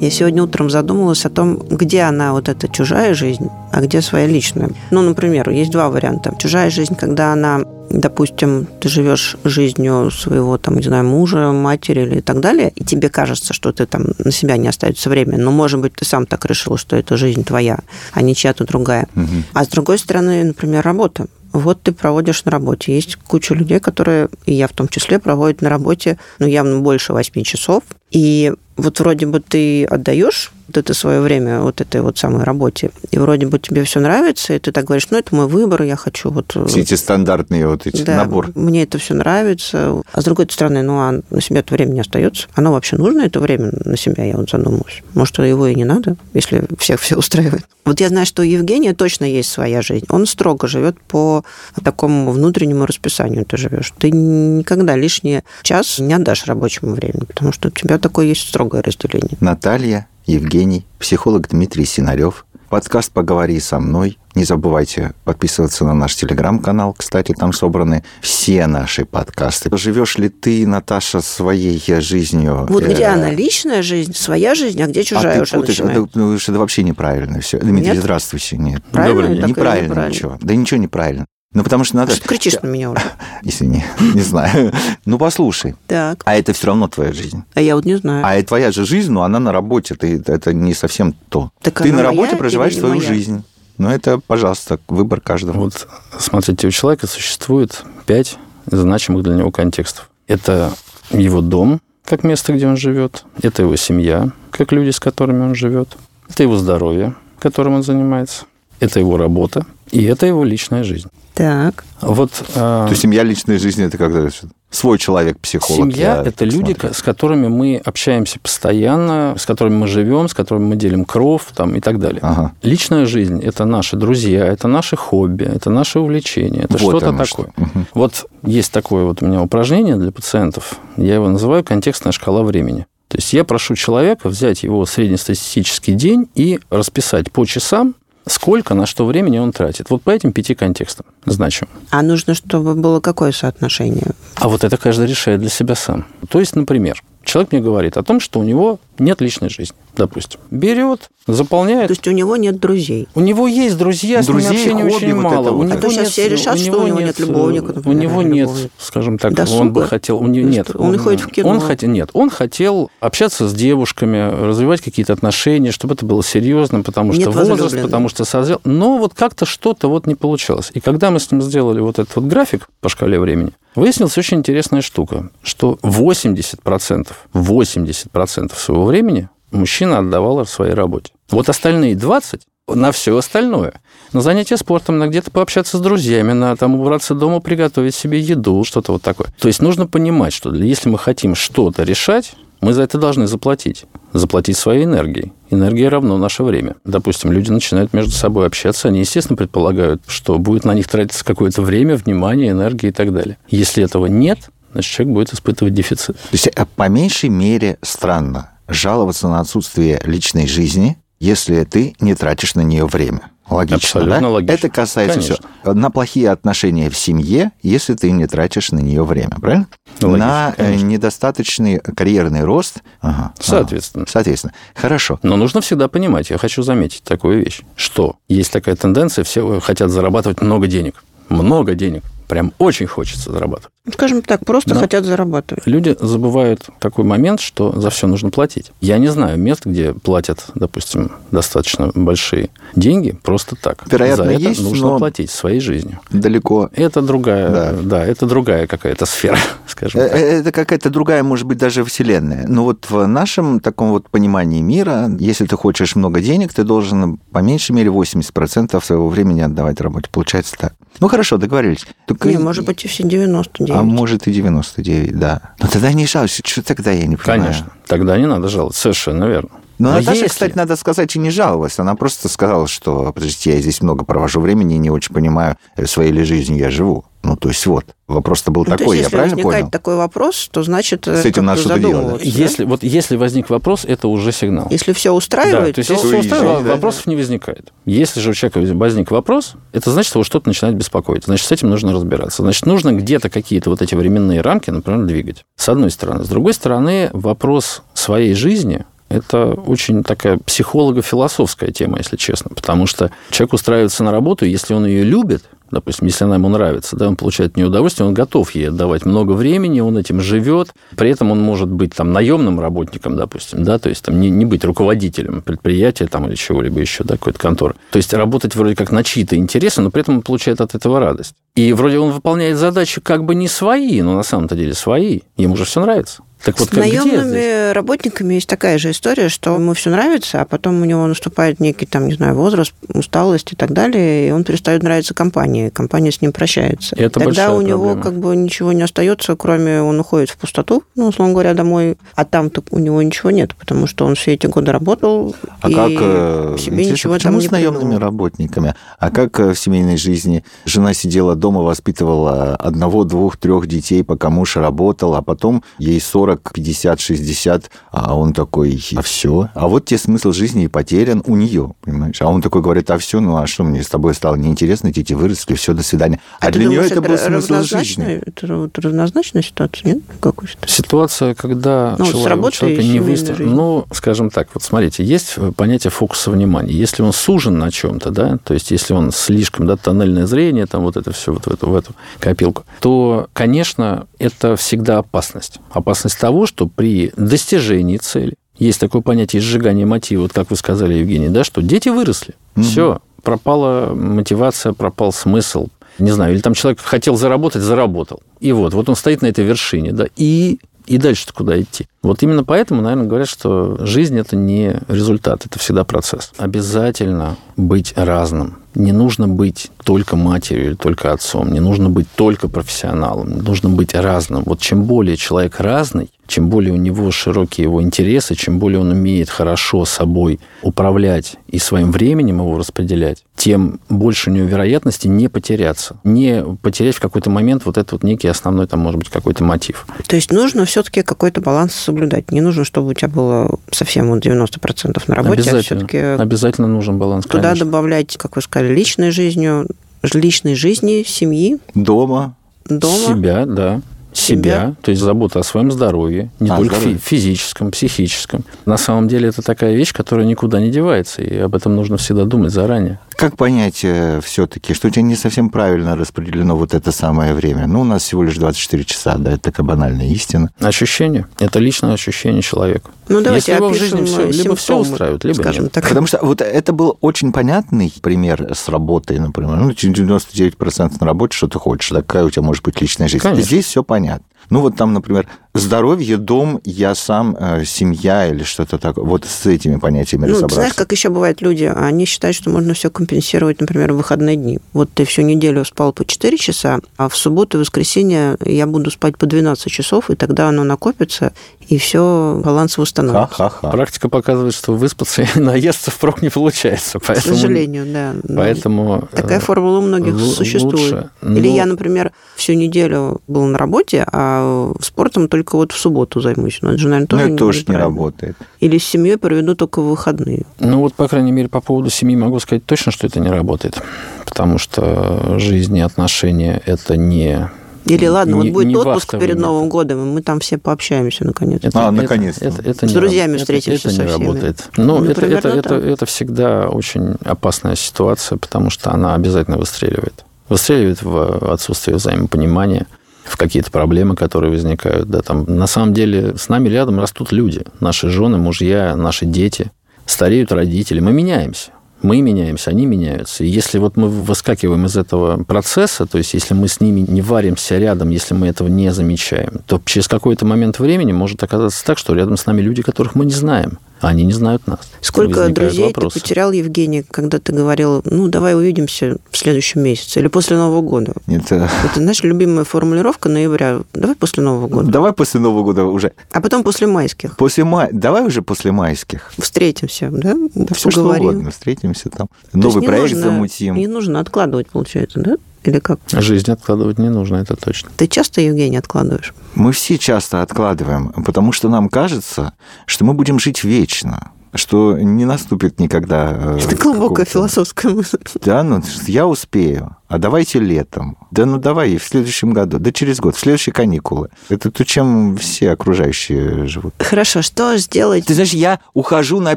Я 0.00 0.10
сегодня 0.10 0.42
утром 0.42 0.70
задумалась 0.70 1.26
о 1.26 1.30
том, 1.30 1.58
где 1.58 2.02
она, 2.02 2.32
вот 2.32 2.48
эта 2.48 2.68
чужая 2.68 3.12
жизнь, 3.12 3.50
а 3.70 3.82
где 3.82 4.00
своя 4.00 4.26
личная. 4.26 4.70
Ну, 4.90 5.02
например, 5.02 5.50
есть 5.50 5.70
два 5.72 5.90
варианта. 5.90 6.34
Чужая 6.38 6.70
жизнь, 6.70 6.94
когда 6.94 7.34
она 7.34 7.60
допустим, 7.90 8.66
ты 8.80 8.88
живешь 8.88 9.36
жизнью 9.44 10.10
своего, 10.10 10.58
там, 10.58 10.76
не 10.76 10.82
знаю, 10.82 11.04
мужа, 11.04 11.52
матери 11.52 12.02
или 12.02 12.20
так 12.20 12.40
далее, 12.40 12.72
и 12.74 12.84
тебе 12.84 13.08
кажется, 13.08 13.52
что 13.52 13.72
ты 13.72 13.86
там 13.86 14.06
на 14.18 14.30
себя 14.30 14.56
не 14.56 14.68
остается 14.68 15.10
время, 15.10 15.38
но, 15.38 15.50
может 15.50 15.80
быть, 15.80 15.94
ты 15.94 16.04
сам 16.04 16.26
так 16.26 16.44
решил, 16.46 16.76
что 16.76 16.96
это 16.96 17.16
жизнь 17.16 17.44
твоя, 17.44 17.78
а 18.12 18.22
не 18.22 18.34
чья-то 18.34 18.64
другая. 18.64 19.08
Угу. 19.14 19.42
А 19.52 19.64
с 19.64 19.68
другой 19.68 19.98
стороны, 19.98 20.44
например, 20.44 20.84
работа. 20.84 21.26
Вот 21.52 21.82
ты 21.82 21.92
проводишь 21.92 22.44
на 22.44 22.50
работе. 22.50 22.94
Есть 22.94 23.16
куча 23.16 23.54
людей, 23.54 23.80
которые, 23.80 24.28
и 24.44 24.52
я 24.52 24.68
в 24.68 24.72
том 24.72 24.88
числе, 24.88 25.18
проводят 25.18 25.62
на 25.62 25.70
работе, 25.70 26.18
ну, 26.38 26.46
явно 26.46 26.80
больше 26.80 27.12
8 27.14 27.42
часов. 27.44 27.82
И 28.10 28.52
вот 28.76 29.00
вроде 29.00 29.26
бы 29.26 29.40
ты 29.40 29.84
отдаешь 29.84 30.52
вот 30.66 30.76
это 30.76 30.94
свое 30.94 31.20
время 31.20 31.60
вот 31.60 31.80
этой 31.80 32.00
вот 32.00 32.18
самой 32.18 32.44
работе, 32.44 32.90
и 33.10 33.18
вроде 33.18 33.46
бы 33.46 33.58
тебе 33.58 33.84
все 33.84 34.00
нравится, 34.00 34.54
и 34.54 34.58
ты 34.58 34.72
так 34.72 34.84
говоришь, 34.84 35.08
ну, 35.10 35.18
это 35.18 35.34
мой 35.34 35.46
выбор, 35.46 35.82
я 35.82 35.96
хочу 35.96 36.30
вот... 36.30 36.52
Э, 36.56 36.66
все 36.66 36.80
эти 36.80 36.94
стандартные 36.94 37.66
вот 37.66 37.86
эти 37.86 38.02
да, 38.02 38.16
набор. 38.16 38.50
мне 38.54 38.82
это 38.82 38.98
все 38.98 39.14
нравится. 39.14 40.02
А 40.12 40.20
с 40.20 40.24
другой 40.24 40.46
стороны, 40.50 40.82
ну, 40.82 40.98
а 40.98 41.20
на 41.30 41.40
себя 41.40 41.60
это 41.60 41.74
время 41.74 41.92
не 41.92 42.00
остается. 42.00 42.48
Оно 42.54 42.72
вообще 42.72 42.96
нужно, 42.96 43.22
это 43.22 43.40
время 43.40 43.72
на 43.84 43.96
себя, 43.96 44.24
я 44.24 44.36
вот 44.36 44.50
задумалась. 44.50 45.02
Может, 45.14 45.38
его 45.38 45.66
и 45.66 45.74
не 45.74 45.84
надо, 45.84 46.16
если 46.34 46.64
всех 46.78 47.00
все 47.00 47.16
устраивает. 47.16 47.66
Вот 47.84 48.00
я 48.00 48.08
знаю, 48.08 48.26
что 48.26 48.42
у 48.42 48.44
Евгения 48.44 48.94
точно 48.94 49.24
есть 49.24 49.50
своя 49.50 49.80
жизнь. 49.80 50.06
Он 50.08 50.26
строго 50.26 50.66
живет 50.66 50.98
по 51.00 51.44
такому 51.84 52.32
внутреннему 52.32 52.84
расписанию 52.84 53.44
ты 53.44 53.56
живешь. 53.56 53.92
Ты 53.98 54.10
никогда 54.10 54.96
лишний 54.96 55.42
час 55.62 55.98
не 55.98 56.14
отдашь 56.14 56.46
рабочему 56.46 56.94
времени, 56.94 57.24
потому 57.24 57.52
что 57.52 57.68
у 57.68 57.70
тебя 57.70 57.98
такое 57.98 58.26
есть 58.26 58.48
строгое 58.48 58.82
разделение. 58.82 59.36
Наталья 59.40 60.08
Евгений, 60.26 60.84
психолог 60.98 61.48
Дмитрий 61.48 61.84
Синарев. 61.84 62.46
Подкаст 62.68 63.12
«Поговори 63.12 63.60
со 63.60 63.78
мной». 63.78 64.18
Не 64.34 64.42
забывайте 64.42 65.12
подписываться 65.24 65.84
на 65.84 65.94
наш 65.94 66.16
телеграм-канал. 66.16 66.94
Кстати, 66.98 67.32
там 67.32 67.52
собраны 67.52 68.02
все 68.20 68.66
наши 68.66 69.04
подкасты. 69.04 69.70
Живешь 69.76 70.18
ли 70.18 70.28
ты, 70.28 70.66
Наташа, 70.66 71.20
своей 71.20 71.80
жизнью? 72.00 72.66
Вот 72.68 72.82
где 72.82 73.04
она 73.04 73.30
личная 73.30 73.82
жизнь, 73.82 74.14
своя 74.14 74.56
жизнь, 74.56 74.82
а 74.82 74.88
где 74.88 75.04
чужая 75.04 75.38
а 75.38 75.42
уже 75.42 75.56
путаешь, 75.56 75.78
начинает? 75.78 76.14
Ну, 76.16 76.34
это 76.34 76.52
вообще 76.58 76.82
неправильно 76.82 77.40
все. 77.40 77.58
Дмитрий, 77.58 77.92
Нет? 77.92 77.98
здравствуйте. 77.98 78.56
Нет. 78.56 78.82
Правильно? 78.90 79.22
Добрый 79.22 79.36
день. 79.38 79.46
Неправильно 79.46 80.08
ничего. 80.08 80.38
Да 80.40 80.54
ничего 80.56 80.80
неправильно. 80.80 81.26
Ну, 81.56 81.64
потому 81.64 81.84
что 81.84 81.96
надо... 81.96 82.14
Что 82.14 82.28
кричишь 82.28 82.60
на 82.60 82.66
меня 82.66 82.90
уже? 82.90 83.02
Извини, 83.42 83.82
не 84.14 84.20
знаю. 84.20 84.74
Ну, 85.06 85.18
послушай. 85.18 85.74
Так. 85.86 86.20
А 86.26 86.36
это 86.36 86.52
все 86.52 86.66
равно 86.66 86.86
твоя 86.86 87.14
жизнь. 87.14 87.44
А 87.54 87.62
я 87.62 87.76
вот 87.76 87.86
не 87.86 87.94
знаю. 87.94 88.26
А 88.26 88.34
это 88.34 88.48
твоя 88.48 88.70
же 88.72 88.84
жизнь, 88.84 89.10
но 89.10 89.22
она 89.22 89.38
на 89.38 89.52
работе. 89.52 89.94
Ты, 89.94 90.22
это 90.26 90.52
не 90.52 90.74
совсем 90.74 91.14
то. 91.30 91.50
Так 91.62 91.80
ты 91.80 91.92
на 91.94 92.02
работе 92.02 92.36
проживаешь 92.36 92.76
свою 92.76 92.96
моя? 92.96 93.08
жизнь. 93.08 93.42
Ну, 93.78 93.88
это, 93.88 94.18
пожалуйста, 94.18 94.78
выбор 94.88 95.22
каждого. 95.22 95.56
Вот, 95.56 95.88
смотрите, 96.18 96.68
у 96.68 96.70
человека 96.70 97.06
существует 97.06 97.84
пять 98.04 98.36
значимых 98.66 99.22
для 99.22 99.36
него 99.36 99.50
контекстов. 99.50 100.10
Это 100.26 100.74
его 101.10 101.40
дом, 101.40 101.80
как 102.04 102.22
место, 102.22 102.52
где 102.52 102.66
он 102.66 102.76
живет. 102.76 103.24
Это 103.40 103.62
его 103.62 103.76
семья, 103.76 104.28
как 104.50 104.72
люди, 104.72 104.90
с 104.90 105.00
которыми 105.00 105.42
он 105.42 105.54
живет. 105.54 105.96
Это 106.28 106.42
его 106.42 106.58
здоровье, 106.58 107.14
которым 107.38 107.76
он 107.76 107.82
занимается. 107.82 108.44
Это 108.80 109.00
его 109.00 109.16
работа. 109.16 109.66
И 109.90 110.04
это 110.04 110.26
его 110.26 110.44
личная 110.44 110.84
жизнь. 110.84 111.08
Так. 111.34 111.84
Вот, 112.00 112.30
а, 112.54 112.86
То 112.86 112.90
есть 112.90 113.02
семья, 113.02 113.22
личная 113.22 113.58
жизнь– 113.58 113.82
это 113.84 113.98
когда 113.98 114.28
свой 114.70 114.98
человек, 114.98 115.38
психолог. 115.38 115.92
Семья– 115.92 116.22
это 116.24 116.44
люди, 116.44 116.72
смотрю. 116.72 116.94
с 116.94 117.02
которыми 117.02 117.48
мы 117.48 117.80
общаемся 117.84 118.38
постоянно, 118.40 119.34
с 119.38 119.46
которыми 119.46 119.76
мы 119.76 119.86
живем, 119.86 120.28
с 120.28 120.34
которыми 120.34 120.64
мы 120.64 120.76
делим 120.76 121.04
кров 121.04 121.48
там, 121.54 121.74
и 121.76 121.80
так 121.80 121.98
далее. 121.98 122.20
Ага. 122.22 122.52
Личная 122.62 123.06
жизнь– 123.06 123.40
это 123.42 123.64
наши 123.64 123.96
друзья, 123.96 124.46
это 124.46 124.66
наши 124.66 124.96
хобби, 124.96 125.44
это 125.44 125.70
наши 125.70 126.00
увлечения, 126.00 126.62
это 126.62 126.78
вот 126.78 126.98
что-то 126.98 127.12
такое. 127.12 127.26
Что. 127.26 127.42
Угу. 127.42 127.86
Вот 127.94 128.26
есть 128.42 128.72
такое 128.72 129.04
вот 129.04 129.22
у 129.22 129.26
меня 129.26 129.40
упражнение 129.42 129.96
для 129.96 130.12
пациентов, 130.12 130.78
я 130.96 131.14
его 131.14 131.28
называю 131.28 131.64
контекстная 131.64 132.12
шкала 132.12 132.42
времени. 132.42 132.86
То 133.08 133.18
есть 133.18 133.32
я 133.32 133.44
прошу 133.44 133.76
человека 133.76 134.28
взять 134.28 134.62
его 134.62 134.84
среднестатистический 134.84 135.92
день 135.92 136.28
и 136.34 136.58
расписать 136.70 137.30
по 137.30 137.44
часам, 137.44 137.94
сколько, 138.26 138.74
на 138.74 138.86
что 138.86 139.06
времени 139.06 139.38
он 139.38 139.52
тратит. 139.52 139.90
Вот 139.90 140.02
по 140.02 140.10
этим 140.10 140.32
пяти 140.32 140.54
контекстам 140.54 141.06
значим. 141.24 141.68
А 141.90 142.02
нужно, 142.02 142.34
чтобы 142.34 142.74
было 142.74 143.00
какое 143.00 143.32
соотношение? 143.32 144.12
А 144.36 144.48
вот 144.48 144.64
это 144.64 144.76
каждый 144.76 145.06
решает 145.06 145.40
для 145.40 145.50
себя 145.50 145.74
сам. 145.74 146.06
То 146.28 146.40
есть, 146.40 146.56
например, 146.56 147.02
человек 147.26 147.52
мне 147.52 147.60
говорит 147.60 147.96
о 147.96 148.02
том, 148.02 148.20
что 148.20 148.40
у 148.40 148.42
него 148.42 148.78
нет 148.98 149.20
личной 149.20 149.50
жизни, 149.50 149.76
допустим. 149.96 150.40
Берет, 150.50 151.10
заполняет. 151.26 151.88
То 151.88 151.92
есть 151.92 152.06
у 152.08 152.12
него 152.12 152.36
нет 152.36 152.58
друзей? 152.58 153.08
У 153.14 153.20
него 153.20 153.46
есть 153.46 153.76
друзья, 153.76 154.22
с 154.22 154.26
друзей, 154.26 154.50
ним 154.50 154.76
общения 154.76 154.84
очень 154.84 155.14
вот 155.14 155.22
мало. 155.22 155.50
у 155.50 155.62
него 155.62 155.78
а 155.82 155.88
нет, 155.88 156.08
все 156.08 156.28
решат, 156.28 156.58
что 156.58 156.82
у 156.82 156.86
него 156.86 157.00
нет 157.00 157.18
любовника, 157.18 157.72
например, 157.72 157.88
У 157.88 157.92
него 158.00 158.22
нет, 158.22 158.48
любовника. 158.48 158.70
скажем 158.78 159.18
так, 159.18 159.34
Досуга? 159.34 159.60
он 159.60 159.72
бы 159.72 159.86
хотел... 159.86 160.18
У 160.18 160.26
него, 160.26 160.48
нет, 160.48 160.70
он, 160.74 160.90
он 160.90 160.98
ходит 160.98 161.20
в 161.20 161.26
кино? 161.28 161.48
Он 161.50 161.60
хотел, 161.60 161.90
нет, 161.90 162.10
он 162.12 162.30
хотел 162.30 162.90
общаться 163.00 163.48
с 163.48 163.54
девушками, 163.54 164.46
развивать 164.46 164.80
какие-то 164.80 165.12
отношения, 165.12 165.72
чтобы 165.72 165.94
это 165.94 166.06
было 166.06 166.22
серьезно, 166.22 166.82
потому 166.82 167.12
что 167.12 167.20
нет 167.20 167.34
возраст, 167.34 167.82
потому 167.82 168.08
что 168.08 168.24
созрел. 168.24 168.60
Но 168.64 168.98
вот 168.98 169.14
как-то 169.14 169.44
что-то 169.44 169.88
вот 169.88 170.06
не 170.06 170.14
получалось. 170.14 170.70
И 170.74 170.80
когда 170.80 171.10
мы 171.10 171.20
с 171.20 171.30
ним 171.30 171.42
сделали 171.42 171.80
вот 171.80 171.98
этот 171.98 172.14
вот 172.16 172.24
график 172.26 172.68
по 172.80 172.88
шкале 172.88 173.18
времени, 173.18 173.52
выяснилась 173.74 174.16
очень 174.16 174.38
интересная 174.38 174.80
штука, 174.80 175.30
что 175.42 175.78
80%, 175.82 177.08
80% 177.32 178.54
своего 178.54 178.84
времени 178.84 179.28
мужчина 179.50 179.98
отдавал 179.98 180.44
своей 180.46 180.74
работе. 180.74 181.12
Вот 181.30 181.48
остальные 181.48 181.96
20 181.96 182.42
на 182.68 182.92
все 182.92 183.16
остальное. 183.16 183.80
На 184.12 184.20
занятия 184.20 184.56
спортом, 184.56 184.98
на 184.98 185.06
где-то 185.06 185.30
пообщаться 185.30 185.78
с 185.78 185.80
друзьями, 185.80 186.32
на 186.32 186.56
там 186.56 186.74
убраться 186.74 187.14
дома, 187.14 187.40
приготовить 187.40 187.94
себе 187.94 188.18
еду, 188.18 188.64
что-то 188.64 188.92
вот 188.92 189.02
такое. 189.02 189.28
То 189.38 189.48
есть 189.48 189.62
нужно 189.62 189.86
понимать, 189.86 190.32
что 190.32 190.54
если 190.54 190.88
мы 190.88 190.98
хотим 190.98 191.34
что-то 191.34 191.84
решать, 191.84 192.34
мы 192.60 192.72
за 192.72 192.82
это 192.82 192.98
должны 192.98 193.26
заплатить. 193.26 193.84
Заплатить 194.12 194.56
своей 194.56 194.84
энергией. 194.84 195.32
Энергия 195.50 195.88
равно 195.88 196.16
наше 196.16 196.42
время. 196.42 196.76
Допустим, 196.84 197.30
люди 197.30 197.50
начинают 197.50 197.92
между 197.92 198.12
собой 198.12 198.46
общаться, 198.46 198.88
они, 198.88 199.00
естественно, 199.00 199.36
предполагают, 199.36 200.02
что 200.06 200.38
будет 200.38 200.64
на 200.64 200.72
них 200.74 200.88
тратиться 200.88 201.24
какое-то 201.24 201.62
время, 201.62 201.96
внимание, 201.96 202.50
энергия 202.50 202.88
и 202.88 202.92
так 202.92 203.12
далее. 203.12 203.38
Если 203.48 203.84
этого 203.84 204.06
нет, 204.06 204.38
значит, 204.76 204.92
человек 204.92 205.14
будет 205.14 205.32
испытывать 205.32 205.74
дефицит. 205.74 206.16
То 206.16 206.28
есть, 206.32 206.48
а 206.48 206.66
по 206.66 206.88
меньшей 206.88 207.30
мере 207.30 207.78
странно 207.82 208.50
жаловаться 208.68 209.28
на 209.28 209.40
отсутствие 209.40 210.00
личной 210.04 210.46
жизни, 210.46 210.98
если 211.18 211.64
ты 211.64 211.94
не 212.00 212.14
тратишь 212.14 212.54
на 212.54 212.60
нее 212.60 212.86
время. 212.86 213.30
Логично, 213.48 213.76
Абсолютно 213.76 214.20
да? 214.20 214.28
логично. 214.28 214.54
Это 214.54 214.68
касается 214.68 215.20
Конечно. 215.20 215.36
все. 215.62 215.72
На 215.72 215.90
плохие 215.90 216.30
отношения 216.30 216.90
в 216.90 216.96
семье, 216.96 217.52
если 217.62 217.94
ты 217.94 218.10
не 218.10 218.26
тратишь 218.26 218.72
на 218.72 218.80
нее 218.80 219.04
время, 219.04 219.36
правильно? 219.40 219.68
Логично, 220.02 220.18
на 220.18 220.50
э, 220.50 220.54
конечно. 220.56 220.86
недостаточный 220.86 221.78
карьерный 221.78 222.42
рост. 222.42 222.82
Ага, 223.00 223.32
Соответственно. 223.38 224.02
Ага, 224.02 224.10
соответственно. 224.12 224.52
Хорошо. 224.74 225.20
Но 225.22 225.36
нужно 225.36 225.60
всегда 225.60 225.88
понимать, 225.88 226.28
я 226.30 226.38
хочу 226.38 226.62
заметить 226.62 227.04
такую 227.04 227.44
вещь, 227.44 227.62
что 227.76 228.16
есть 228.28 228.52
такая 228.52 228.74
тенденция, 228.74 229.24
все 229.24 229.60
хотят 229.60 229.90
зарабатывать 229.90 230.42
много 230.42 230.66
денег. 230.66 231.02
Много 231.28 231.74
денег 231.74 232.02
прям 232.26 232.52
очень 232.58 232.86
хочется 232.86 233.32
зарабатывать. 233.32 233.72
Скажем 233.92 234.22
так, 234.22 234.44
просто 234.44 234.74
Но 234.74 234.80
хотят 234.80 235.04
зарабатывать. 235.04 235.64
Люди 235.66 235.96
забывают 236.00 236.68
такой 236.80 237.04
момент, 237.04 237.40
что 237.40 237.78
за 237.78 237.90
все 237.90 238.08
нужно 238.08 238.30
платить. 238.30 238.72
Я 238.80 238.98
не 238.98 239.08
знаю 239.08 239.38
мест, 239.38 239.64
где 239.64 239.92
платят, 239.92 240.46
допустим, 240.54 241.12
достаточно 241.30 241.92
большие 241.94 242.50
деньги 242.74 243.12
просто 243.12 243.54
так. 243.54 243.84
Вероятно, 243.86 244.24
за 244.24 244.30
это 244.32 244.40
есть, 244.40 244.62
нужно 244.62 244.88
но 244.88 244.98
платить 244.98 245.30
своей 245.30 245.60
жизнью. 245.60 246.00
Далеко. 246.10 246.68
Это 246.72 247.00
другая, 247.00 247.50
да, 247.50 247.72
да 247.72 248.04
это 248.04 248.26
другая 248.26 248.66
какая-то 248.66 249.06
сфера, 249.06 249.38
скажем 249.66 250.00
так. 250.00 250.12
Э, 250.12 250.40
это 250.40 250.50
какая-то 250.50 250.90
другая, 250.90 251.22
может 251.22 251.46
быть, 251.46 251.58
даже 251.58 251.84
вселенная. 251.84 252.46
Но 252.48 252.64
вот 252.64 252.90
в 252.90 253.06
нашем 253.06 253.60
таком 253.60 253.90
вот 253.90 254.10
понимании 254.10 254.62
мира, 254.62 255.08
если 255.20 255.46
ты 255.46 255.56
хочешь 255.56 255.94
много 255.94 256.20
денег, 256.20 256.52
ты 256.52 256.64
должен 256.64 257.18
по 257.30 257.38
меньшей 257.38 257.72
мере 257.72 257.90
80% 257.90 258.84
своего 258.84 259.08
времени 259.08 259.42
отдавать 259.42 259.80
работе. 259.80 260.08
Получается 260.10 260.56
так. 260.58 260.74
Ну 261.00 261.08
хорошо, 261.08 261.36
договорились. 261.36 261.86
Только... 262.06 262.28
Не, 262.28 262.38
может 262.38 262.64
быть, 262.64 262.84
и 262.84 262.88
все 262.88 263.02
99. 263.02 263.70
А 263.70 263.82
может 263.82 264.26
и 264.26 264.32
99, 264.32 265.18
да. 265.18 265.54
Но 265.60 265.68
тогда 265.68 265.92
не 265.92 266.06
жалуйся. 266.06 266.42
Что 266.44 266.62
тогда 266.62 266.90
я 266.92 267.06
не 267.06 267.16
понимаю? 267.16 267.42
Конечно. 267.42 267.72
Тогда 267.86 268.18
не 268.18 268.26
надо 268.26 268.48
жаловаться. 268.48 268.80
Совершенно 268.80 269.24
верно. 269.24 269.50
Но, 269.78 269.90
Но 269.90 269.98
Наташа, 269.98 270.12
если... 270.12 270.28
кстати, 270.28 270.56
надо 270.56 270.76
сказать, 270.76 271.14
и 271.16 271.18
не 271.18 271.30
жаловалась. 271.30 271.78
Она 271.78 271.94
просто 271.94 272.28
сказала, 272.28 272.66
что, 272.66 273.12
подождите, 273.12 273.52
я 273.52 273.60
здесь 273.60 273.82
много 273.82 274.04
провожу 274.04 274.40
времени 274.40 274.74
и 274.74 274.78
не 274.78 274.90
очень 274.90 275.14
понимаю, 275.14 275.56
э, 275.76 275.86
своей 275.86 276.12
ли 276.12 276.24
жизнью 276.24 276.58
я 276.58 276.70
живу. 276.70 277.04
Ну, 277.22 277.36
то 277.36 277.48
есть 277.48 277.66
вот, 277.66 277.84
вопрос-то 278.06 278.52
был 278.52 278.64
ну, 278.64 278.76
такой, 278.76 278.98
есть, 278.98 279.10
я 279.10 279.16
правильно 279.16 279.42
понял? 279.42 279.68
такой 279.68 279.96
вопрос, 279.96 280.48
то 280.52 280.62
значит... 280.62 281.08
С 281.08 281.24
этим 281.24 281.44
надо 281.44 281.60
что-то 281.60 281.80
делать. 281.80 282.18
Да? 282.18 282.22
Если, 282.22 282.64
вот, 282.64 282.84
если 282.84 283.16
возник 283.16 283.50
вопрос, 283.50 283.84
это 283.84 284.06
уже 284.06 284.30
сигнал. 284.30 284.68
Если 284.70 284.92
все 284.92 285.10
устраивает, 285.10 285.66
да, 285.66 285.72
то 285.72 285.78
есть, 285.80 285.88
то... 285.88 285.94
если 285.94 286.08
все 286.08 286.20
устраивает, 286.20 286.64
да, 286.64 286.70
вопросов 286.74 287.02
да. 287.06 287.10
не 287.10 287.16
возникает. 287.16 287.72
Если 287.84 288.20
же 288.20 288.30
у 288.30 288.34
человека 288.34 288.60
возник 288.74 289.10
вопрос, 289.10 289.54
это 289.72 289.90
значит, 289.90 290.10
что 290.10 290.20
его 290.20 290.24
что-то 290.24 290.48
начинает 290.48 290.76
беспокоить. 290.76 291.24
Значит, 291.24 291.48
с 291.48 291.52
этим 291.52 291.68
нужно 291.68 291.92
разбираться. 291.92 292.42
Значит, 292.42 292.64
нужно 292.64 292.92
где-то 292.92 293.28
какие-то 293.28 293.70
вот 293.70 293.82
эти 293.82 293.96
временные 293.96 294.40
рамки, 294.40 294.70
например, 294.70 295.06
двигать. 295.06 295.44
С 295.56 295.68
одной 295.68 295.90
стороны. 295.90 296.24
С 296.24 296.28
другой 296.28 296.54
стороны, 296.54 297.10
вопрос 297.12 297.82
своей 297.92 298.34
жизни– 298.34 298.84
это 299.08 299.46
очень 299.46 300.02
такая 300.02 300.38
психолого-философская 300.38 301.70
тема, 301.70 301.98
если 301.98 302.16
честно, 302.16 302.50
потому 302.54 302.86
что 302.86 303.10
человек 303.30 303.54
устраивается 303.54 304.04
на 304.04 304.12
работу, 304.12 304.44
если 304.44 304.74
он 304.74 304.86
ее 304.86 305.04
любит, 305.04 305.44
допустим, 305.70 306.06
если 306.06 306.24
она 306.24 306.36
ему 306.36 306.48
нравится, 306.48 306.96
да, 306.96 307.08
он 307.08 307.16
получает 307.16 307.52
от 307.52 307.56
нее 307.56 307.66
удовольствие, 307.66 308.06
он 308.06 308.14
готов 308.14 308.50
ей 308.52 308.68
отдавать 308.68 309.04
много 309.04 309.32
времени, 309.32 309.80
он 309.80 309.98
этим 309.98 310.20
живет, 310.20 310.74
при 310.96 311.10
этом 311.10 311.30
он 311.30 311.40
может 311.40 311.68
быть 311.68 311.94
там 311.94 312.12
наемным 312.12 312.60
работником, 312.60 313.16
допустим, 313.16 313.64
да, 313.64 313.78
то 313.78 313.88
есть 313.88 314.04
там 314.04 314.20
не, 314.20 314.30
не 314.30 314.44
быть 314.44 314.64
руководителем 314.64 315.42
предприятия 315.42 316.06
там 316.06 316.26
или 316.26 316.34
чего-либо 316.34 316.80
еще, 316.80 317.04
да, 317.04 317.14
какой-то 317.14 317.38
конторы. 317.38 317.74
То 317.90 317.96
есть 317.96 318.12
работать 318.12 318.54
вроде 318.54 318.74
как 318.74 318.90
на 318.90 319.04
чьи-то 319.04 319.36
интересы, 319.36 319.80
но 319.80 319.90
при 319.90 320.02
этом 320.02 320.16
он 320.16 320.22
получает 320.22 320.60
от 320.60 320.74
этого 320.74 321.00
радость. 321.00 321.34
И 321.54 321.72
вроде 321.72 321.98
он 321.98 322.10
выполняет 322.12 322.58
задачи 322.58 323.00
как 323.00 323.24
бы 323.24 323.34
не 323.34 323.48
свои, 323.48 324.02
но 324.02 324.14
на 324.14 324.22
самом-то 324.22 324.54
деле 324.54 324.74
свои. 324.74 325.20
Ему 325.36 325.56
же 325.56 325.64
все 325.64 325.80
нравится. 325.80 326.22
Так 326.44 326.60
вот, 326.60 326.68
С 326.68 326.72
наемными 326.72 327.72
работниками 327.72 328.34
есть 328.34 328.48
такая 328.48 328.78
же 328.78 328.90
история, 328.90 329.28
что 329.28 329.54
ему 329.54 329.74
все 329.74 329.90
нравится, 329.90 330.42
а 330.42 330.44
потом 330.44 330.80
у 330.82 330.84
него 330.84 331.06
наступает 331.06 331.60
некий, 331.60 331.86
там, 331.86 332.06
не 332.06 332.14
знаю, 332.14 332.34
возраст, 332.36 332.72
усталость 332.92 333.52
и 333.52 333.56
так 333.56 333.72
далее, 333.72 334.28
и 334.28 334.30
он 334.30 334.44
перестает 334.44 334.82
нравиться 334.82 335.14
компании, 335.14 335.70
компания 335.70 336.12
с 336.12 336.20
ним 336.20 336.32
прощается. 336.32 336.94
Это 336.96 337.20
Тогда 337.20 337.52
у 337.52 337.62
него 337.62 337.94
проблема. 337.94 338.02
как 338.02 338.14
бы 338.20 338.36
ничего 338.36 338.72
не 338.72 338.82
остается, 338.82 339.34
кроме 339.34 339.80
он 339.80 339.98
уходит 339.98 340.30
в 340.30 340.36
пустоту, 340.36 340.84
ну, 340.94 341.06
условно 341.06 341.32
говоря, 341.32 341.54
домой, 341.54 341.96
а 342.14 342.24
там-то 342.24 342.62
у 342.70 342.78
него 342.78 343.00
ничего 343.02 343.30
нет, 343.30 343.54
потому 343.56 343.86
что 343.86 344.04
он 344.04 344.14
все 344.14 344.34
эти 344.34 344.46
годы 344.46 344.70
работал, 344.72 345.34
а 345.62 345.70
и 345.70 345.74
как, 345.74 345.90
э, 345.90 346.56
себе 346.60 346.86
ничего 346.86 347.18
там 347.18 347.38
не 347.38 347.48
с 347.48 347.50
наемными 347.50 347.80
придумал. 347.80 347.98
работниками? 347.98 348.74
А 348.98 349.10
как 349.10 349.40
э, 349.40 349.52
в 349.52 349.58
семейной 349.58 349.96
жизни 349.96 350.44
жена 350.64 350.94
сидела 350.94 351.34
дома, 351.34 351.62
воспитывала 351.62 352.54
одного, 352.56 353.04
двух, 353.04 353.36
трех 353.36 353.66
детей, 353.66 354.04
пока 354.04 354.30
муж 354.30 354.56
работал, 354.56 355.14
а 355.16 355.22
потом 355.22 355.64
ей 355.78 356.00
40 356.00 356.25
40, 356.26 356.52
50, 356.52 357.00
60, 357.00 357.70
а 357.92 358.16
он 358.16 358.32
такой, 358.32 358.82
а 358.96 359.02
все. 359.02 359.48
А 359.54 359.68
вот 359.68 359.84
тебе 359.84 359.98
смысл 359.98 360.32
жизни 360.32 360.64
и 360.64 360.68
потерян 360.68 361.22
у 361.26 361.36
нее, 361.36 361.72
понимаешь? 361.82 362.20
А 362.20 362.26
он 362.26 362.42
такой 362.42 362.62
говорит, 362.62 362.90
а 362.90 362.98
все, 362.98 363.20
ну 363.20 363.36
а 363.36 363.46
что 363.46 363.62
мне 363.62 363.82
с 363.82 363.88
тобой 363.88 364.14
стало 364.14 364.34
неинтересно, 364.34 364.92
дети 364.92 365.12
выросли, 365.12 365.54
все, 365.54 365.72
до 365.72 365.84
свидания. 365.84 366.20
А, 366.40 366.48
а 366.48 366.50
для 366.50 366.66
нее 366.66 366.84
это 366.84 367.00
был 367.00 367.16
смысл 367.16 367.62
жизни. 367.62 368.20
Это 368.26 368.56
вот 368.56 368.76
равнозначная 368.78 369.42
ситуация, 369.42 369.94
нет? 369.94 370.02
Какой 370.20 370.48
ситуация, 370.66 371.34
когда 371.34 371.94
ну, 371.98 372.06
человек, 372.06 372.52
человека 372.52 372.82
не 372.82 373.00
выставлен. 373.00 373.54
Ну, 373.54 373.86
скажем 373.92 374.30
так, 374.30 374.48
вот 374.54 374.62
смотрите, 374.64 375.04
есть 375.04 375.36
понятие 375.56 375.90
фокуса 375.90 376.30
внимания. 376.30 376.72
Если 376.72 377.02
он 377.02 377.12
сужен 377.12 377.58
на 377.58 377.70
чем-то, 377.70 378.10
да, 378.10 378.38
то 378.42 378.54
есть 378.54 378.72
если 378.72 378.94
он 378.94 379.12
слишком, 379.12 379.66
да, 379.66 379.76
тоннельное 379.76 380.26
зрение, 380.26 380.66
там 380.66 380.82
вот 380.82 380.96
это 380.96 381.12
все 381.12 381.32
вот 381.32 381.46
в 381.46 381.52
эту, 381.52 381.68
в 381.68 381.76
эту 381.76 381.94
копилку, 382.18 382.64
то, 382.80 383.28
конечно, 383.32 384.06
это 384.18 384.56
всегда 384.56 384.98
опасность. 384.98 385.58
Опасность 385.70 386.15
того, 386.18 386.46
что 386.46 386.66
при 386.66 387.12
достижении 387.16 387.96
цели 387.96 388.34
есть 388.58 388.80
такое 388.80 389.02
понятие 389.02 389.42
сжигания 389.42 389.86
мотива, 389.86 390.22
вот 390.22 390.32
как 390.32 390.50
вы 390.50 390.56
сказали, 390.56 390.94
Евгений, 390.94 391.28
да, 391.28 391.44
что 391.44 391.62
дети 391.62 391.88
выросли. 391.88 392.34
Угу. 392.56 392.64
Все, 392.64 393.00
пропала 393.22 393.94
мотивация, 393.94 394.72
пропал 394.72 395.12
смысл. 395.12 395.68
Не 395.98 396.10
знаю, 396.10 396.34
или 396.34 396.40
там 396.40 396.54
человек 396.54 396.80
хотел 396.80 397.16
заработать, 397.16 397.62
заработал. 397.62 398.20
И 398.40 398.52
вот, 398.52 398.74
вот 398.74 398.88
он 398.88 398.96
стоит 398.96 399.22
на 399.22 399.26
этой 399.26 399.44
вершине, 399.44 399.92
да, 399.92 400.06
и 400.16 400.58
и 400.86 400.98
дальше-то 400.98 401.32
куда 401.32 401.60
идти? 401.60 401.88
Вот 402.06 402.22
именно 402.22 402.44
поэтому, 402.44 402.82
наверное, 402.82 403.08
говорят, 403.08 403.28
что 403.28 403.84
жизнь– 403.84 404.16
это 404.20 404.36
не 404.36 404.80
результат, 404.86 405.44
это 405.44 405.58
всегда 405.58 405.82
процесс. 405.82 406.30
Обязательно 406.38 407.36
быть 407.56 407.94
разным. 407.96 408.58
Не 408.76 408.92
нужно 408.92 409.26
быть 409.26 409.70
только 409.82 410.16
матерью 410.16 410.66
или 410.66 410.74
только 410.74 411.10
отцом, 411.10 411.50
не 411.50 411.60
нужно 411.60 411.88
быть 411.88 412.06
только 412.14 412.46
профессионалом, 412.46 413.38
нужно 413.38 413.70
быть 413.70 413.94
разным. 413.94 414.42
Вот 414.44 414.60
чем 414.60 414.84
более 414.84 415.16
человек 415.16 415.58
разный, 415.60 416.10
чем 416.26 416.50
более 416.50 416.74
у 416.74 416.76
него 416.76 417.10
широкие 417.10 417.64
его 417.64 417.82
интересы, 417.82 418.34
чем 418.34 418.58
более 418.58 418.80
он 418.80 418.90
умеет 418.90 419.30
хорошо 419.30 419.86
собой 419.86 420.40
управлять 420.60 421.36
и 421.48 421.58
своим 421.58 421.90
временем 421.90 422.40
его 422.40 422.58
распределять, 422.58 423.24
тем 423.34 423.80
больше 423.88 424.30
у 424.30 424.32
него 424.32 424.46
вероятности 424.46 425.08
не 425.08 425.28
потеряться, 425.28 425.96
не 426.04 426.44
потерять 426.60 426.96
в 426.96 427.00
какой-то 427.00 427.30
момент 427.30 427.64
вот 427.64 427.78
этот 427.78 427.92
вот 427.92 428.02
некий 428.02 428.28
основной, 428.28 428.66
там, 428.66 428.80
может 428.80 428.98
быть, 428.98 429.08
какой-то 429.08 429.42
мотив. 429.42 429.86
То 430.06 430.16
есть 430.16 430.30
нужно 430.30 430.66
все-таки 430.66 431.02
какой-то 431.02 431.40
баланс 431.40 431.88
соблюдать. 431.96 432.30
Не 432.30 432.40
нужно, 432.40 432.64
чтобы 432.64 432.90
у 432.90 432.94
тебя 432.94 433.08
было 433.08 433.58
совсем 433.70 434.08
вот 434.08 434.24
90% 434.24 435.02
на 435.06 435.14
работе, 435.14 435.50
а 435.50 435.54
Обязательно. 435.54 435.88
а 435.92 436.22
Обязательно 436.22 436.68
нужен 436.68 436.98
баланс, 436.98 437.24
Туда 437.24 437.42
конечно. 437.42 437.66
добавлять, 437.66 438.16
как 438.16 438.36
вы 438.36 438.42
сказали, 438.42 438.74
личной 438.74 439.10
жизнью, 439.10 439.66
личной 440.02 440.54
жизни, 440.54 441.04
семьи. 441.06 441.58
Дома. 441.74 442.36
Дома. 442.66 443.16
Себя, 443.16 443.46
да 443.46 443.80
себя, 444.16 444.74
то 444.80 444.90
есть 444.90 445.02
забота 445.02 445.40
о 445.40 445.42
своем 445.42 445.70
здоровье, 445.70 446.30
не 446.40 446.48
а, 446.48 446.56
только 446.56 446.76
здоровье. 446.76 446.98
физическом, 446.98 447.70
психическом. 447.70 448.44
На 448.64 448.78
самом 448.78 449.08
деле 449.08 449.28
это 449.28 449.42
такая 449.42 449.74
вещь, 449.74 449.92
которая 449.92 450.26
никуда 450.26 450.58
не 450.58 450.70
девается, 450.70 451.22
и 451.22 451.36
об 451.36 451.54
этом 451.54 451.76
нужно 451.76 451.96
всегда 451.98 452.24
думать 452.24 452.50
заранее. 452.50 452.98
Как 453.16 453.36
понять 453.36 453.80
э, 453.82 454.20
все-таки, 454.22 454.74
что 454.74 454.88
у 454.88 454.90
тебя 454.90 455.02
не 455.02 455.16
совсем 455.16 455.48
правильно 455.48 455.96
распределено 455.96 456.56
вот 456.56 456.74
это 456.74 456.92
самое 456.92 457.32
время? 457.32 457.66
Ну, 457.66 457.80
у 457.80 457.84
нас 457.84 458.02
всего 458.02 458.22
лишь 458.22 458.36
24 458.36 458.84
часа, 458.84 459.16
да, 459.16 459.32
это 459.32 459.40
такая 459.40 459.66
банальная 459.66 460.06
истина. 460.06 460.50
Ощущение. 460.60 461.26
Это 461.38 461.58
личное 461.58 461.94
ощущение 461.94 462.42
человека. 462.42 462.90
Ну, 463.08 463.22
давайте 463.22 463.52
Если 463.52 463.64
его 463.64 463.72
в 463.72 463.78
жизни 463.78 464.04
все, 464.04 464.30
либо 464.30 464.54
все 464.54 464.76
устраивает, 464.76 465.24
либо 465.24 465.36
скажем 465.36 465.64
нет. 465.64 465.72
Так. 465.72 465.88
Потому 465.88 466.06
что 466.06 466.18
вот 466.22 466.42
это 466.42 466.72
был 466.72 466.98
очень 467.00 467.32
понятный 467.32 467.92
пример 468.02 468.54
с 468.54 468.68
работой, 468.68 469.18
например. 469.18 469.56
Ну, 469.56 469.70
99% 469.70 470.96
на 471.00 471.06
работе, 471.06 471.36
что 471.36 471.48
ты 471.48 471.58
хочешь, 471.58 471.88
такая 471.88 472.24
у 472.24 472.30
тебя 472.30 472.42
может 472.42 472.62
быть 472.64 472.80
личная 472.82 473.08
жизнь. 473.08 473.22
Конечно. 473.22 473.42
Здесь 473.42 473.64
все 473.64 473.82
понятно. 473.82 474.26
Ну, 474.50 474.60
вот 474.60 474.76
там, 474.76 474.92
например, 474.92 475.26
здоровье, 475.54 476.16
дом, 476.16 476.60
я 476.64 476.94
сам, 476.94 477.36
э, 477.38 477.64
семья 477.64 478.28
или 478.28 478.42
что-то 478.42 478.78
такое. 478.78 479.04
Вот 479.04 479.24
с 479.24 479.46
этими 479.46 479.76
понятиями 479.76 480.26
ну, 480.26 480.32
разобраться. 480.32 480.56
Знаешь, 480.56 480.74
как 480.74 480.92
еще 480.92 481.08
бывают 481.08 481.40
люди? 481.40 481.64
Они 481.64 482.04
считают, 482.04 482.36
что 482.36 482.50
можно 482.50 482.74
все 482.74 482.90
компенсировать, 482.90 483.60
например, 483.60 483.92
в 483.92 483.96
выходные 483.96 484.36
дни. 484.36 484.58
Вот 484.72 484.90
ты 484.92 485.04
всю 485.04 485.22
неделю 485.22 485.64
спал 485.64 485.92
по 485.92 486.04
4 486.04 486.36
часа, 486.38 486.80
а 486.96 487.08
в 487.08 487.16
субботу 487.16 487.58
и 487.58 487.60
воскресенье 487.60 488.36
я 488.44 488.66
буду 488.66 488.90
спать 488.90 489.18
по 489.18 489.26
12 489.26 489.70
часов, 489.70 490.10
и 490.10 490.16
тогда 490.16 490.48
оно 490.48 490.64
накопится, 490.64 491.32
и 491.68 491.78
все, 491.78 492.40
баланс 492.44 492.78
восстановится. 492.78 493.34
Ха-ха-ха. 493.34 493.70
Практика 493.70 494.08
показывает, 494.08 494.54
что 494.54 494.72
выспаться 494.72 495.22
и 495.22 495.38
наесться 495.38 495.90
впрок 495.90 496.22
не 496.22 496.28
получается. 496.28 496.98
Поэтому, 497.04 497.34
К 497.34 497.38
сожалению, 497.38 497.86
да. 497.86 498.14
Поэтому... 498.34 499.08
Такая 499.12 499.40
формула 499.40 499.78
у 499.78 499.82
многих 499.82 500.14
л- 500.14 500.20
существует. 500.20 500.92
Лучше. 500.92 501.10
Или 501.22 501.48
ну... 501.48 501.56
я, 501.56 501.66
например, 501.66 502.12
всю 502.36 502.52
неделю 502.52 503.20
был 503.26 503.44
на 503.46 503.58
работе, 503.58 504.06
а 504.12 504.72
спортом 504.80 505.28
только 505.28 505.56
вот 505.56 505.72
в 505.72 505.78
субботу 505.78 506.20
займусь. 506.20 506.58
Но 506.62 506.70
это 506.70 506.78
же, 506.78 506.88
наверное, 506.88 507.08
тоже, 507.08 507.22
ну, 507.24 507.28
это 507.30 507.38
тоже 507.38 507.64
не 507.68 507.76
работает. 507.76 508.36
Или 508.60 508.78
с 508.78 508.84
семьей 508.84 509.16
проведу 509.16 509.54
только 509.56 509.82
в 509.82 509.88
выходные. 509.88 510.46
Ну 510.60 510.80
вот, 510.80 510.94
по 510.94 511.08
крайней 511.08 511.32
мере, 511.32 511.48
по 511.48 511.60
поводу 511.60 511.90
семьи 511.90 512.16
могу 512.16 512.38
сказать 512.40 512.64
точно, 512.64 512.92
что 512.92 513.06
это 513.06 513.18
не 513.20 513.28
работает. 513.28 513.80
Потому 514.24 514.58
что 514.58 515.36
жизнь 515.38 515.76
и 515.76 515.80
отношения– 515.80 516.62
это 516.66 516.96
не 516.96 517.50
или 517.86 518.06
ладно, 518.06 518.34
не, 518.34 518.50
вот 518.50 518.52
будет 518.52 518.66
не 518.66 518.76
отпуск 518.76 519.18
перед 519.18 519.38
Новым 519.38 519.68
годом, 519.68 520.02
и 520.02 520.04
мы 520.14 520.22
там 520.22 520.40
все 520.40 520.58
пообщаемся 520.58 521.24
наконец. 521.24 521.60
Это, 521.62 521.86
а, 521.86 521.90
наконец. 521.90 522.38
Это, 522.38 522.60
это, 522.60 522.70
это 522.70 522.88
С 522.88 522.92
друзьями 522.92 523.36
встретимся 523.36 523.88
это, 523.88 523.88
это 523.88 523.96
со 523.96 524.02
не 524.02 524.24
работает. 524.24 524.68
Но 524.76 524.98
ну, 524.98 525.04
это, 525.04 525.24
это, 525.24 525.48
это, 525.48 525.74
это 525.74 526.06
всегда 526.06 526.68
очень 526.68 527.14
опасная 527.24 527.76
ситуация, 527.76 528.38
потому 528.38 528.70
что 528.70 528.90
она 528.90 529.14
обязательно 529.14 529.58
выстреливает. 529.58 530.24
Выстреливает 530.48 531.02
в 531.02 531.52
отсутствие 531.52 531.96
взаимопонимания, 531.96 532.86
в 533.24 533.36
какие-то 533.36 533.70
проблемы, 533.70 534.16
которые 534.16 534.50
возникают. 534.50 535.08
Да, 535.08 535.22
там, 535.22 535.44
на 535.46 535.66
самом 535.66 535.94
деле 535.94 536.36
с 536.36 536.48
нами 536.48 536.68
рядом 536.68 536.98
растут 537.00 537.32
люди. 537.32 537.64
Наши 537.80 538.08
жены, 538.08 538.38
мужья, 538.38 538.96
наши 538.96 539.26
дети. 539.26 539.70
Стареют 540.06 540.52
родители. 540.52 541.00
Мы 541.00 541.12
меняемся 541.12 541.70
мы 542.02 542.20
меняемся, 542.20 542.70
они 542.70 542.86
меняются. 542.86 543.44
И 543.44 543.48
если 543.48 543.78
вот 543.78 543.96
мы 543.96 544.08
выскакиваем 544.08 544.86
из 544.86 544.96
этого 544.96 545.42
процесса, 545.44 546.06
то 546.06 546.18
есть 546.18 546.34
если 546.34 546.54
мы 546.54 546.68
с 546.68 546.80
ними 546.80 547.00
не 547.00 547.22
варимся 547.22 547.78
рядом, 547.78 548.10
если 548.10 548.34
мы 548.34 548.48
этого 548.48 548.68
не 548.68 548.92
замечаем, 548.92 549.60
то 549.66 549.80
через 549.84 550.08
какой-то 550.08 550.44
момент 550.44 550.78
времени 550.78 551.12
может 551.12 551.42
оказаться 551.42 551.84
так, 551.84 551.98
что 551.98 552.14
рядом 552.14 552.36
с 552.36 552.46
нами 552.46 552.60
люди, 552.60 552.82
которых 552.82 553.14
мы 553.14 553.24
не 553.24 553.32
знаем. 553.32 553.78
Они 554.00 554.24
не 554.24 554.32
знают 554.32 554.66
нас. 554.66 554.80
Сколько 555.00 555.48
друзей 555.48 555.86
вопросы. 555.86 556.18
ты 556.18 556.20
потерял, 556.20 556.52
Евгений, 556.52 557.02
когда 557.02 557.38
ты 557.38 557.52
говорил, 557.52 558.02
ну, 558.04 558.28
давай 558.28 558.54
увидимся 558.54 559.16
в 559.30 559.36
следующем 559.36 559.82
месяце 559.82 560.20
или 560.20 560.28
после 560.28 560.56
Нового 560.56 560.82
года? 560.82 561.14
Нет. 561.26 561.44
Это, 561.50 561.68
знаешь, 561.96 562.22
любимая 562.22 562.64
формулировка 562.64 563.28
ноября. 563.28 563.80
Давай 563.94 564.16
после 564.16 564.42
Нового 564.42 564.68
года. 564.68 564.90
Давай 564.90 565.12
после 565.12 565.40
Нового 565.40 565.62
года 565.62 565.84
уже. 565.84 566.12
А 566.32 566.40
потом 566.40 566.62
после 566.62 566.86
майских. 566.86 567.36
После 567.36 567.64
май... 567.64 567.88
Давай 567.92 568.26
уже 568.26 568.42
после 568.42 568.72
майских. 568.72 569.32
Встретимся, 569.38 570.10
да? 570.10 570.34
Да 570.54 570.74
все 570.74 570.90
что 570.90 571.04
угодно. 571.04 571.50
Встретимся 571.50 572.10
там. 572.10 572.28
Новый 572.52 572.82
проект 572.82 573.14
нужно, 573.14 573.30
замутим. 573.30 573.76
Не 573.76 573.86
нужно 573.86 574.20
откладывать, 574.20 574.68
получается, 574.68 575.20
да? 575.20 575.36
Или 575.66 575.80
как? 575.80 575.98
Жизнь 576.12 576.50
откладывать 576.50 576.98
не 576.98 577.10
нужно, 577.10 577.36
это 577.36 577.56
точно. 577.56 577.90
Ты 577.96 578.06
часто, 578.06 578.40
Евгений, 578.40 578.76
откладываешь? 578.76 579.34
Мы 579.56 579.72
все 579.72 579.98
часто 579.98 580.42
откладываем, 580.42 581.12
потому 581.24 581.50
что 581.52 581.68
нам 581.68 581.88
кажется, 581.88 582.52
что 582.86 583.04
мы 583.04 583.14
будем 583.14 583.40
жить 583.40 583.64
вечно 583.64 584.30
что 584.56 584.98
не 584.98 585.24
наступит 585.24 585.80
никогда... 585.80 586.56
Э, 586.56 586.58
это 586.62 586.76
глубокая 586.76 587.26
философская 587.26 587.92
мысль. 587.92 588.18
Да, 588.44 588.62
ну, 588.62 588.82
я 589.06 589.26
успею. 589.26 589.96
А 590.08 590.18
давайте 590.18 590.60
летом. 590.60 591.18
Да 591.32 591.46
ну 591.46 591.58
давай 591.58 591.96
в 591.96 592.04
следующем 592.04 592.52
году. 592.52 592.78
Да 592.78 592.92
через 592.92 593.18
год, 593.18 593.34
в 593.34 593.40
следующие 593.40 593.72
каникулы. 593.72 594.28
Это 594.48 594.70
то, 594.70 594.84
чем 594.84 595.36
все 595.36 595.70
окружающие 595.70 596.66
живут. 596.66 596.94
Хорошо, 596.98 597.42
что 597.42 597.76
сделать? 597.76 598.26
Ты 598.26 598.34
знаешь, 598.34 598.52
я 598.52 598.80
ухожу 598.94 599.40
на 599.40 599.56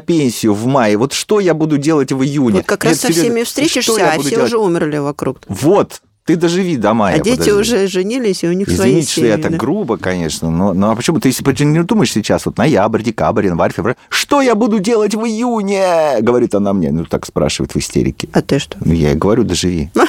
пенсию 0.00 0.54
в 0.54 0.66
мае. 0.66 0.96
Вот 0.96 1.12
что 1.12 1.38
я 1.38 1.54
буду 1.54 1.78
делать 1.78 2.10
в 2.10 2.22
июне? 2.22 2.56
Вот 2.58 2.66
как 2.66 2.82
Нет, 2.84 2.92
раз 2.92 3.00
со 3.00 3.12
всеми 3.12 3.44
встретишься, 3.44 4.12
а 4.12 4.18
все 4.18 4.30
делать? 4.30 4.46
уже 4.46 4.58
умерли 4.58 4.98
вокруг. 4.98 5.40
Вот, 5.48 6.02
ты 6.30 6.36
доживи 6.36 6.76
до 6.76 6.94
мая. 6.94 7.16
А 7.16 7.18
дети 7.18 7.38
подожди. 7.38 7.52
уже 7.52 7.86
женились, 7.88 8.44
и 8.44 8.48
у 8.48 8.52
них 8.52 8.68
Извините, 8.68 8.76
свои 8.76 9.02
семьи. 9.02 9.30
что 9.30 9.36
я 9.36 9.38
так 9.38 9.58
грубо, 9.58 9.96
конечно, 9.96 10.50
но, 10.50 10.72
но 10.74 10.92
а 10.92 10.96
почему 10.96 11.18
ты 11.18 11.28
если 11.28 11.64
не 11.64 11.82
думаешь 11.82 12.12
сейчас, 12.12 12.46
вот 12.46 12.56
ноябрь, 12.56 13.02
декабрь, 13.02 13.46
январь, 13.46 13.72
февраль, 13.72 13.96
что 14.08 14.40
я 14.40 14.54
буду 14.54 14.78
делать 14.78 15.14
в 15.14 15.24
июне? 15.24 16.20
Говорит 16.20 16.54
она 16.54 16.72
мне, 16.72 16.92
ну 16.92 17.04
так 17.04 17.26
спрашивает 17.26 17.74
в 17.74 17.78
истерике. 17.78 18.28
А 18.32 18.42
ты 18.42 18.58
что? 18.58 18.76
Ну, 18.84 18.92
я 18.92 19.10
ей 19.10 19.16
говорю, 19.16 19.44
доживи. 19.44 19.90